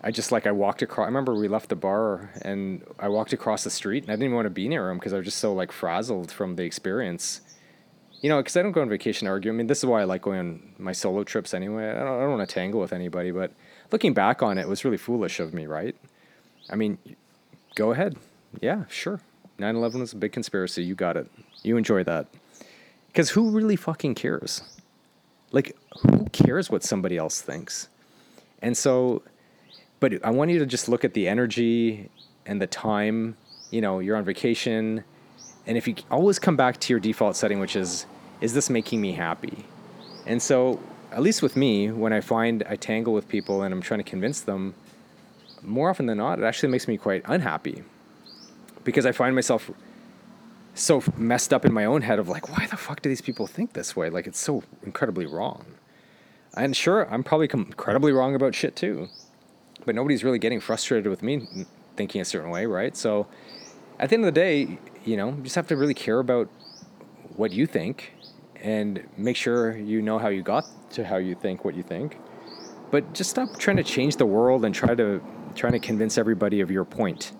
I 0.02 0.12
just 0.12 0.32
like 0.32 0.46
I 0.46 0.52
walked 0.52 0.82
across. 0.82 1.06
I 1.06 1.08
remember 1.08 1.34
we 1.34 1.48
left 1.48 1.70
the 1.70 1.76
bar 1.76 2.30
and 2.42 2.84
I 3.00 3.08
walked 3.10 3.34
across 3.34 3.64
the 3.64 3.70
street 3.70 4.04
and 4.04 4.12
I 4.12 4.14
didn't 4.14 4.26
even 4.26 4.36
want 4.36 4.46
to 4.46 4.52
be 4.52 4.68
near 4.68 4.90
him 4.90 4.98
because 4.98 5.14
I 5.14 5.18
was 5.18 5.26
just 5.26 5.40
so 5.40 5.54
like 5.54 5.72
frazzled 5.72 6.32
from 6.32 6.56
the 6.56 6.64
experience. 6.64 7.42
You 8.22 8.30
know, 8.30 8.38
because 8.38 8.56
I 8.56 8.62
don't 8.62 8.72
go 8.72 8.82
on 8.82 8.90
vacation 8.90 9.26
to 9.26 9.32
argue. 9.32 9.52
I 9.52 9.56
mean, 9.56 9.68
this 9.68 9.80
is 9.80 9.86
why 9.86 10.02
I 10.02 10.04
like 10.06 10.22
going 10.22 10.40
on 10.40 10.74
my 10.78 10.94
solo 10.94 11.24
trips 11.26 11.54
anyway. 11.54 11.90
I 11.90 11.96
don't, 11.96 12.08
I 12.08 12.22
don't 12.22 12.38
want 12.38 12.48
to 12.48 12.54
tangle 12.54 12.80
with 12.80 12.94
anybody, 12.94 13.32
but 13.32 13.52
looking 13.92 14.14
back 14.14 14.42
on 14.42 14.58
it, 14.58 14.62
it 14.62 14.70
was 14.70 14.86
really 14.86 14.98
foolish 14.98 15.42
of 15.42 15.54
me, 15.54 15.66
right? 15.66 15.96
I 16.70 16.76
mean, 16.76 16.98
go 17.76 17.92
ahead. 17.92 18.16
Yeah, 18.62 18.86
sure. 18.88 19.20
9 19.60 19.76
11 19.76 20.02
was 20.02 20.14
a 20.14 20.16
big 20.16 20.32
conspiracy. 20.32 20.84
You 20.84 20.96
got 20.96 21.18
it. 21.18 21.30
You 21.62 21.78
enjoy 21.78 22.04
that. 22.04 22.28
Because 23.08 23.30
who 23.30 23.52
really 23.52 23.76
fucking 23.76 24.16
cares? 24.16 24.64
Like, 25.52 25.78
who 26.02 26.26
cares 26.32 26.72
what 26.72 26.84
somebody 26.84 27.18
else 27.18 27.42
thinks? 27.42 27.88
And 28.62 28.76
so, 28.76 29.22
but 30.00 30.14
I 30.26 30.32
want 30.32 30.50
you 30.50 30.60
to 30.60 30.66
just 30.66 30.90
look 30.90 31.06
at 31.06 31.14
the 31.14 31.28
energy 31.28 32.10
and 32.46 32.60
the 32.60 32.68
time. 32.68 33.38
You 33.70 33.82
know, 33.82 34.00
you're 34.00 34.16
on 34.16 34.26
vacation. 34.26 35.04
And 35.68 35.78
if 35.78 35.88
you 35.88 35.96
always 36.10 36.40
come 36.40 36.56
back 36.56 36.80
to 36.80 36.94
your 36.94 37.00
default 37.00 37.36
setting, 37.36 37.60
which 37.60 37.76
is, 37.76 38.08
is 38.42 38.54
this 38.54 38.70
making 38.70 39.00
me 39.00 39.14
happy? 39.14 39.66
And 40.26 40.42
so, 40.42 40.80
at 41.12 41.22
least 41.22 41.44
with 41.44 41.56
me, 41.56 41.92
when 41.92 42.12
I 42.12 42.22
find 42.22 42.64
I 42.68 42.76
tangle 42.76 43.14
with 43.14 43.30
people 43.30 43.62
and 43.62 43.74
I'm 43.74 43.82
trying 43.82 44.00
to 44.00 44.10
convince 44.10 44.42
them, 44.42 44.74
more 45.62 45.92
often 45.92 46.08
than 46.08 46.18
not, 46.18 46.40
it 46.40 46.44
actually 46.44 46.70
makes 46.70 46.88
me 46.88 46.98
quite 46.98 47.22
unhappy 47.26 47.84
because 48.84 49.06
I 49.06 49.12
find 49.12 49.36
myself 49.36 49.72
so 50.74 51.04
messed 51.16 51.54
up 51.54 51.66
in 51.66 51.74
my 51.74 51.86
own 51.86 52.02
head 52.02 52.20
of 52.20 52.28
like, 52.28 52.58
why 52.58 52.66
the 52.68 52.78
fuck 52.78 53.02
do 53.02 53.10
these 53.10 53.22
people 53.22 53.48
think 53.48 53.74
this 53.74 53.96
way? 53.96 54.10
Like, 54.10 54.28
it's 54.28 54.40
so 54.40 54.64
incredibly 54.84 55.26
wrong. 55.26 55.66
And 56.56 56.76
sure, 56.76 57.12
I'm 57.12 57.24
probably 57.24 57.50
incredibly 57.52 58.12
wrong 58.12 58.36
about 58.36 58.56
shit 58.56 58.76
too, 58.76 59.10
but 59.86 59.96
nobody's 59.96 60.24
really 60.24 60.40
getting 60.40 60.60
frustrated 60.60 61.08
with 61.08 61.24
me 61.24 61.48
thinking 61.96 62.22
a 62.22 62.26
certain 62.26 62.50
way, 62.50 62.66
right? 62.66 62.96
So, 62.96 63.28
at 64.00 64.10
the 64.10 64.16
end 64.16 64.26
of 64.26 64.34
the 64.34 64.40
day, 64.40 64.78
you 65.06 65.18
know, 65.18 65.30
you 65.30 65.44
just 65.44 65.56
have 65.56 65.68
to 65.68 65.78
really 65.78 65.94
care 65.94 66.20
about 66.20 66.50
what 67.36 67.52
you 67.52 67.66
think 67.66 68.14
and 68.56 69.08
make 69.18 69.36
sure 69.36 69.76
you 69.78 70.02
know 70.02 70.18
how 70.18 70.30
you 70.30 70.42
got 70.42 70.66
to 70.92 71.06
how 71.06 71.18
you 71.18 71.36
think 71.36 71.66
what 71.66 71.76
you 71.76 71.84
think. 71.84 72.18
But 72.92 73.14
just 73.14 73.30
stop 73.30 73.58
trying 73.58 73.78
to 73.78 73.84
change 73.84 74.18
the 74.18 74.26
world 74.26 74.66
and 74.66 74.74
try 74.74 74.96
to 74.96 75.22
trying 75.56 75.74
to 75.74 75.80
convince 75.80 76.18
everybody 76.18 76.62
of 76.62 76.72
your 76.72 76.86
point. 76.86 77.32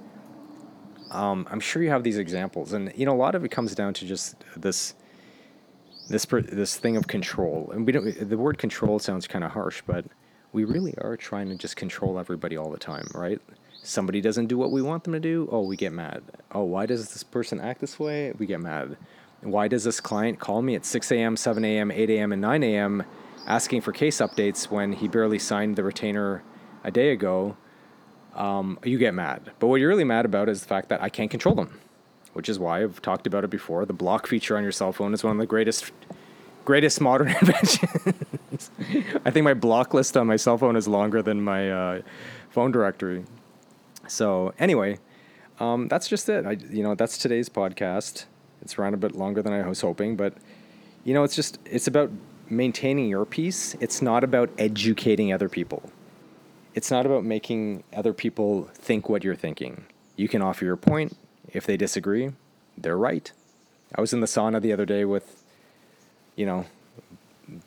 Um, 1.14 1.48
I'm 1.52 1.60
sure 1.60 1.84
you 1.84 1.90
have 1.92 2.04
these 2.04 2.18
examples, 2.18 2.74
and 2.74 2.92
you 2.96 3.06
know 3.06 3.14
a 3.14 3.16
lot 3.16 3.36
of 3.36 3.46
it 3.46 3.50
comes 3.50 3.76
down 3.76 3.94
to 3.96 4.06
just 4.06 4.36
this 4.58 4.96
this 6.10 6.26
this 6.26 6.78
thing 6.78 6.98
of 6.98 7.08
control. 7.08 7.70
And 7.72 7.86
we 7.86 7.92
don't. 7.92 8.30
The 8.30 8.38
word 8.38 8.58
control 8.58 9.00
sounds 9.00 9.28
kind 9.28 9.44
of 9.44 9.52
harsh, 9.52 9.84
but 9.86 10.06
we 10.52 10.64
really 10.64 10.96
are 10.98 11.16
trying 11.16 11.50
to 11.50 11.56
just 11.56 11.76
control 11.76 12.20
everybody 12.20 12.58
all 12.58 12.72
the 12.72 12.80
time, 12.80 13.08
right? 13.14 13.40
Somebody 13.84 14.22
doesn't 14.22 14.48
do 14.48 14.58
what 14.58 14.72
we 14.72 14.82
want 14.82 15.04
them 15.04 15.14
to 15.14 15.20
do. 15.20 15.48
Oh, 15.52 15.62
we 15.62 15.76
get 15.76 15.94
mad. 15.94 16.24
Oh, 16.52 16.64
why 16.64 16.86
does 16.86 17.12
this 17.12 17.24
person 17.24 17.60
act 17.60 17.82
this 17.82 18.00
way? 18.00 18.32
We 18.38 18.46
get 18.46 18.62
mad. 18.62 18.98
Why 19.42 19.68
does 19.68 19.84
this 19.84 20.00
client 20.00 20.40
call 20.40 20.62
me 20.62 20.76
at 20.76 20.86
6 20.86 21.12
a.m., 21.12 21.36
7 21.36 21.66
a.m., 21.66 21.92
8 21.92 22.10
a.m., 22.12 22.32
and 22.32 22.42
9 22.42 22.64
a.m. 22.64 23.04
asking 23.46 23.82
for 23.82 23.92
case 23.92 24.20
updates 24.20 24.72
when 24.72 24.94
he 24.94 25.10
barely 25.10 25.38
signed 25.38 25.76
the 25.76 25.84
retainer 25.84 26.44
a 26.84 26.92
day 26.92 27.12
ago? 27.12 27.58
Um, 28.36 28.80
you 28.84 28.98
get 28.98 29.14
mad. 29.14 29.52
But 29.60 29.68
what 29.68 29.80
you're 29.80 29.90
really 29.90 30.04
mad 30.04 30.26
about 30.26 30.50
is 30.50 30.62
the 30.62 30.68
fact 30.68 30.90
that 30.90 31.02
I 31.02 31.10
can't 31.10 31.30
control 31.30 31.56
them, 31.56 31.80
which 32.34 32.50
is 32.50 32.60
why 32.60 32.84
I've 32.84 33.02
talked 33.02 33.28
about 33.28 33.44
it 33.44 33.50
before. 33.50 33.86
The 33.86 33.94
block 33.94 34.28
feature 34.28 34.58
on 34.58 34.64
your 34.64 34.72
cell 34.72 34.92
phone 34.92 35.14
is 35.14 35.24
one 35.24 35.34
of 35.34 35.40
the 35.40 35.46
greatest, 35.46 35.92
greatest 36.66 37.00
modern 37.00 37.28
inventions. 37.42 38.72
I 39.26 39.30
think 39.30 39.44
my 39.44 39.54
block 39.54 39.94
list 39.94 40.18
on 40.18 40.28
my 40.28 40.36
cell 40.36 40.58
phone 40.58 40.76
is 40.76 40.88
longer 40.88 41.22
than 41.22 41.42
my 41.42 41.72
uh, 41.72 42.02
phone 42.50 42.72
directory. 42.72 43.26
So 44.08 44.54
anyway, 44.60 45.00
um, 45.60 45.88
that's 45.88 46.08
just 46.08 46.28
it. 46.30 46.46
I, 46.46 46.52
you 46.70 46.84
know, 46.84 46.96
that's 46.96 47.18
today's 47.18 47.50
podcast. 47.50 48.26
It's 48.62 48.78
around 48.78 48.94
a 48.94 48.98
bit 48.98 49.16
longer 49.16 49.42
than 49.42 49.54
I 49.54 49.68
was 49.68 49.82
hoping, 49.82 50.16
but 50.16 50.34
you 51.04 51.14
know, 51.14 51.24
it's 51.24 51.36
just 51.36 51.60
it's 51.66 51.88
about 51.88 52.12
maintaining 52.50 53.10
your 53.10 53.26
peace. 53.26 53.76
It's 53.80 54.02
not 54.02 54.24
about 54.24 54.50
educating 54.58 55.34
other 55.34 55.50
people. 55.50 55.92
It's 56.74 56.90
not 56.90 57.06
about 57.06 57.24
making 57.24 57.84
other 57.96 58.14
people 58.14 58.70
think 58.74 59.10
what 59.10 59.24
you're 59.24 59.36
thinking. 59.36 59.86
You 60.16 60.28
can 60.28 60.42
offer 60.42 60.66
your 60.66 60.78
point. 60.78 61.16
If 61.50 61.66
they 61.66 61.78
disagree, 61.78 62.32
they're 62.78 62.98
right. 62.98 63.32
I 63.96 64.02
was 64.02 64.14
in 64.14 64.22
the 64.22 64.28
sauna 64.28 64.60
the 64.62 64.74
other 64.74 64.86
day 64.86 65.06
with, 65.06 65.44
you 66.36 66.46
know, 66.46 66.66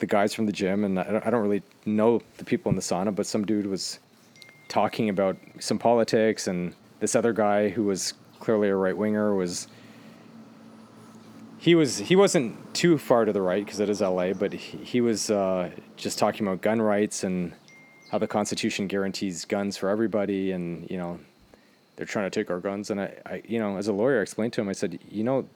the 0.01 0.07
guys 0.07 0.35
from 0.35 0.47
the 0.47 0.53
gym, 0.53 0.85
and 0.85 0.99
I 0.99 1.31
don't 1.31 1.43
really 1.43 1.63
know 1.85 2.23
the 2.39 2.45
people 2.45 2.71
in 2.71 2.77
the 2.77 2.83
sauna, 2.83 3.15
but 3.15 3.27
some 3.27 3.45
dude 3.45 3.67
was 3.67 4.01
talking 4.69 5.09
about 5.09 5.37
some 5.61 5.79
politics, 5.79 6.49
and 6.49 6.75
this 6.99 7.15
other 7.15 7.33
guy 7.33 7.69
who 7.69 7.85
was 7.85 8.15
clearly 8.41 8.69
a 8.69 8.75
right 8.75 8.97
winger 8.97 9.35
was 9.35 9.69
he 11.59 11.75
was 11.75 11.99
he 11.99 12.17
wasn't 12.17 12.75
too 12.75 12.99
far 12.99 13.25
to 13.25 13.33
the 13.33 13.43
right 13.43 13.65
because 13.65 13.81
it 13.81 13.89
is 13.89 14.01
LA, 14.01 14.33
but 14.33 14.53
he, 14.53 14.79
he 14.79 15.01
was 15.01 15.31
uh, 15.31 15.71
just 15.97 16.19
talking 16.19 16.47
about 16.47 16.61
gun 16.61 16.81
rights 16.83 17.23
and 17.23 17.53
how 18.11 18.19
the 18.19 18.27
Constitution 18.27 18.87
guarantees 18.87 19.45
guns 19.45 19.77
for 19.77 19.89
everybody, 19.89 20.53
and 20.53 20.89
you 20.91 20.97
know 20.97 21.19
they're 21.97 22.07
trying 22.07 22.31
to 22.31 22.41
take 22.41 22.51
our 22.51 22.61
guns. 22.61 22.91
And 22.91 23.01
I, 23.01 23.15
I 23.25 23.43
you 23.47 23.59
know, 23.59 23.77
as 23.77 23.89
a 23.89 23.93
lawyer, 23.93 24.21
I 24.21 24.23
explained 24.23 24.53
to 24.55 24.61
him. 24.61 24.69
I 24.69 24.73
said, 24.73 24.99
you 25.11 25.25
know, 25.25 25.49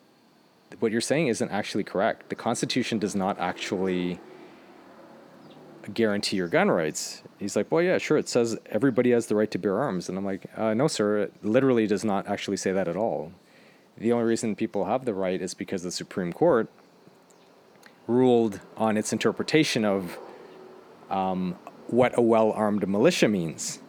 what 0.79 0.93
you're 0.93 1.01
saying 1.01 1.29
isn't 1.29 1.51
actually 1.51 1.85
correct. 1.85 2.29
The 2.29 2.35
Constitution 2.35 2.99
does 2.99 3.15
not 3.15 3.39
actually 3.39 4.19
guarantee 5.95 6.37
your 6.37 6.49
gun 6.49 6.71
rights. 6.71 7.23
He's 7.39 7.57
like, 7.57 7.71
well, 7.73 7.83
yeah, 7.83 7.99
sure. 7.99 8.19
It 8.19 8.29
says 8.29 8.59
everybody 8.67 9.11
has 9.11 9.27
the 9.27 9.35
right 9.35 9.51
to 9.51 9.59
bear 9.59 9.79
arms, 9.79 10.09
and 10.09 10.19
I'm 10.19 10.25
like, 10.25 10.47
uh, 10.57 10.75
no, 10.75 10.89
sir. 10.89 11.19
It 11.19 11.35
literally 11.43 11.87
does 11.87 12.05
not 12.05 12.29
actually 12.29 12.57
say 12.57 12.73
that 12.73 12.89
at 12.89 12.97
all. 12.97 13.33
The 13.97 14.13
only 14.13 14.25
reason 14.25 14.57
people 14.57 14.87
have 14.87 15.05
the 15.05 15.15
right 15.15 15.41
is 15.41 15.55
because 15.55 15.83
the 15.83 15.91
Supreme 15.91 16.33
Court 16.33 16.69
ruled 18.07 18.61
on 18.77 18.97
its 18.97 19.13
interpretation 19.13 19.85
of 19.85 20.19
um, 21.11 21.57
what 21.91 22.17
a 22.19 22.23
well 22.23 22.53
armed 22.53 22.89
militia 22.89 23.29
means. 23.29 23.81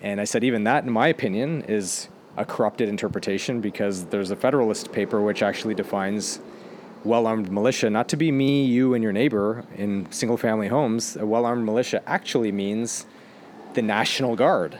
And 0.00 0.20
I 0.20 0.24
said, 0.24 0.42
even 0.42 0.64
that, 0.64 0.84
in 0.84 0.90
my 0.90 1.08
opinion, 1.08 1.62
is 1.62 2.08
a 2.36 2.44
corrupted 2.44 2.88
interpretation 2.88 3.60
because 3.60 4.06
there's 4.06 4.30
a 4.30 4.36
Federalist 4.36 4.90
paper 4.90 5.20
which 5.20 5.42
actually 5.42 5.74
defines 5.74 6.40
well 7.04 7.26
armed 7.26 7.50
militia 7.50 7.90
not 7.90 8.08
to 8.08 8.16
be 8.16 8.32
me, 8.32 8.64
you, 8.64 8.94
and 8.94 9.02
your 9.02 9.12
neighbor 9.12 9.64
in 9.76 10.10
single 10.10 10.36
family 10.36 10.68
homes. 10.68 11.16
A 11.16 11.26
well 11.26 11.44
armed 11.44 11.64
militia 11.64 12.02
actually 12.06 12.52
means 12.52 13.06
the 13.74 13.82
National 13.82 14.34
Guard. 14.34 14.78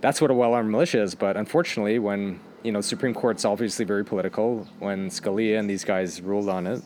That's 0.00 0.20
what 0.20 0.30
a 0.30 0.34
well 0.34 0.54
armed 0.54 0.70
militia 0.70 1.00
is. 1.02 1.14
But 1.14 1.36
unfortunately, 1.36 1.98
when 1.98 2.40
you 2.62 2.70
know, 2.70 2.80
Supreme 2.80 3.14
Court's 3.14 3.44
obviously 3.44 3.84
very 3.84 4.04
political. 4.04 4.68
When 4.78 5.10
Scalia 5.10 5.58
and 5.58 5.68
these 5.68 5.84
guys 5.84 6.20
ruled 6.20 6.48
on 6.48 6.66
it, 6.66 6.82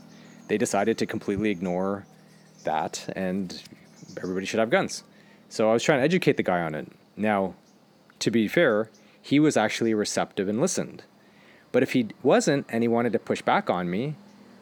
they 0.48 0.58
decided 0.58 0.96
to 0.98 1.06
completely 1.06 1.50
ignore 1.50 2.06
that, 2.64 3.12
and 3.14 3.62
everybody 4.22 4.46
should 4.46 4.60
have 4.60 4.70
guns. 4.70 5.04
So 5.48 5.70
I 5.70 5.72
was 5.72 5.82
trying 5.82 6.00
to 6.00 6.04
educate 6.04 6.36
the 6.36 6.42
guy 6.42 6.60
on 6.60 6.74
it. 6.74 6.88
Now, 7.16 7.54
to 8.18 8.30
be 8.30 8.48
fair, 8.48 8.90
he 9.20 9.38
was 9.40 9.56
actually 9.56 9.94
receptive 9.94 10.48
and 10.48 10.60
listened. 10.60 11.04
But 11.72 11.82
if 11.82 11.92
he 11.92 12.08
wasn't 12.22 12.66
and 12.68 12.82
he 12.82 12.88
wanted 12.88 13.12
to 13.12 13.18
push 13.18 13.42
back 13.42 13.68
on 13.68 13.90
me, 13.90 14.16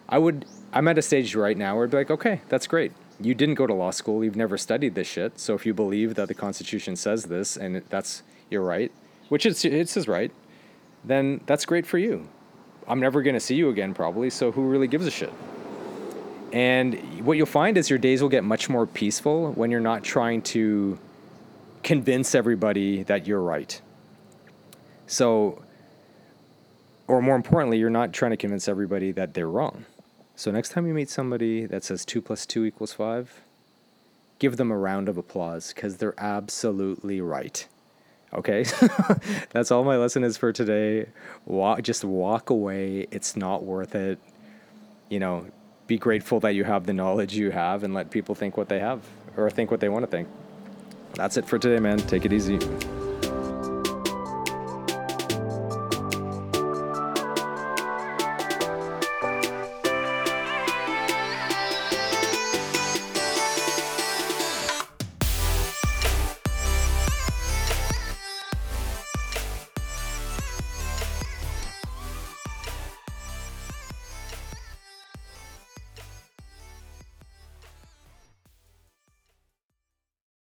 I 0.09 0.19
would. 0.19 0.45
I'm 0.73 0.89
at 0.89 0.99
a 0.99 1.03
stage 1.03 1.35
right 1.35 1.57
now 1.57 1.77
where 1.77 1.85
I'd 1.85 1.91
be 1.91 1.97
like, 1.97 2.11
okay, 2.11 2.41
that's 2.49 2.67
great. 2.67 2.93
You 3.21 3.35
didn't 3.35 3.55
go 3.55 3.67
to 3.67 3.75
law 3.75 3.91
school. 3.91 4.25
You've 4.25 4.37
never 4.37 4.59
studied 4.59 4.95
this 4.95 5.07
shit. 5.07 5.39
So 5.39 5.55
if 5.55 5.65
you 5.65 5.73
believe 5.73 6.17
that 6.17 6.29
the 6.29 6.35
Constitution 6.35 6.97
says 6.97 7.25
this 7.25 7.57
and 7.57 7.83
that's 7.89 8.23
your 8.51 8.63
right, 8.63 8.91
which 9.29 9.47
it's 9.47 9.65
it's 9.65 9.95
his 9.95 10.09
right, 10.09 10.33
then 11.05 11.41
that's 11.47 11.65
great 11.65 11.87
for 11.87 11.99
you. 11.99 12.29
I'm 12.87 13.01
never 13.01 13.23
to 13.23 13.41
see 13.41 13.55
you 13.55 13.69
again, 13.69 13.95
probably, 13.95 14.31
so 14.31 14.53
who 14.53 14.63
really 14.63 14.89
gives 14.89 15.07
a 15.07 15.11
shit? 15.11 15.33
And 16.55 17.27
what 17.27 17.37
you'll 17.37 17.47
find 17.47 17.77
is 17.77 17.91
your 17.91 17.99
days 17.99 18.23
will 18.23 18.29
get 18.29 18.45
much 18.45 18.69
more 18.69 18.87
peaceful 18.87 19.51
when 19.55 19.73
you're 19.73 19.81
not 19.81 20.05
trying 20.05 20.41
to 20.43 21.01
convince 21.83 22.33
everybody 22.33 23.03
that 23.03 23.27
you're 23.27 23.41
right. 23.41 23.83
So, 25.09 25.65
or 27.09 27.21
more 27.21 27.35
importantly, 27.35 27.79
you're 27.79 27.91
not 27.91 28.13
trying 28.13 28.31
to 28.31 28.37
convince 28.37 28.69
everybody 28.69 29.11
that 29.11 29.35
they're 29.35 29.49
wrong. 29.49 29.85
So, 30.37 30.53
next 30.53 30.69
time 30.69 30.87
you 30.87 30.95
meet 30.95 31.11
somebody 31.11 31.67
that 31.67 31.83
says 31.83 32.05
2 32.05 32.23
plus 32.23 32.47
2 32.47 32.65
equals 32.65 32.93
5, 32.93 33.41
give 34.39 34.57
them 34.57 34.71
a 34.71 34.79
round 34.79 35.09
of 35.09 35.19
applause 35.19 35.73
because 35.75 35.97
they're 35.97 36.15
absolutely 36.19 37.21
right. 37.21 37.67
Okay, 38.33 38.65
that's 39.51 39.73
all 39.73 39.83
my 39.83 39.97
lesson 39.97 40.23
is 40.23 40.37
for 40.37 40.53
today. 40.53 41.07
Walk, 41.47 41.83
just 41.83 42.05
walk 42.05 42.49
away. 42.49 43.09
It's 43.11 43.35
not 43.35 43.65
worth 43.65 43.97
it. 43.97 44.21
You 45.09 45.19
know, 45.19 45.47
be 45.87 45.99
grateful 45.99 46.41
that 46.41 46.55
you 46.55 46.65
have 46.65 46.87
the 46.87 46.93
knowledge 46.93 47.37
you 47.37 47.51
have 47.51 47.83
and 47.83 47.95
let 47.95 48.11
people 48.11 48.35
think 48.35 48.57
what 48.57 48.69
they 48.69 48.79
have 48.79 49.01
or 49.37 49.51
think 49.51 49.71
what 49.71 49.81
they 49.81 49.89
want 49.89 50.05
to 50.05 50.11
think. 50.11 50.29
That's 51.15 51.37
it 51.37 51.47
for 51.47 51.59
today, 51.59 51.81
man. 51.81 51.99
Take 51.99 52.25
it 52.25 52.33
easy. 52.33 52.59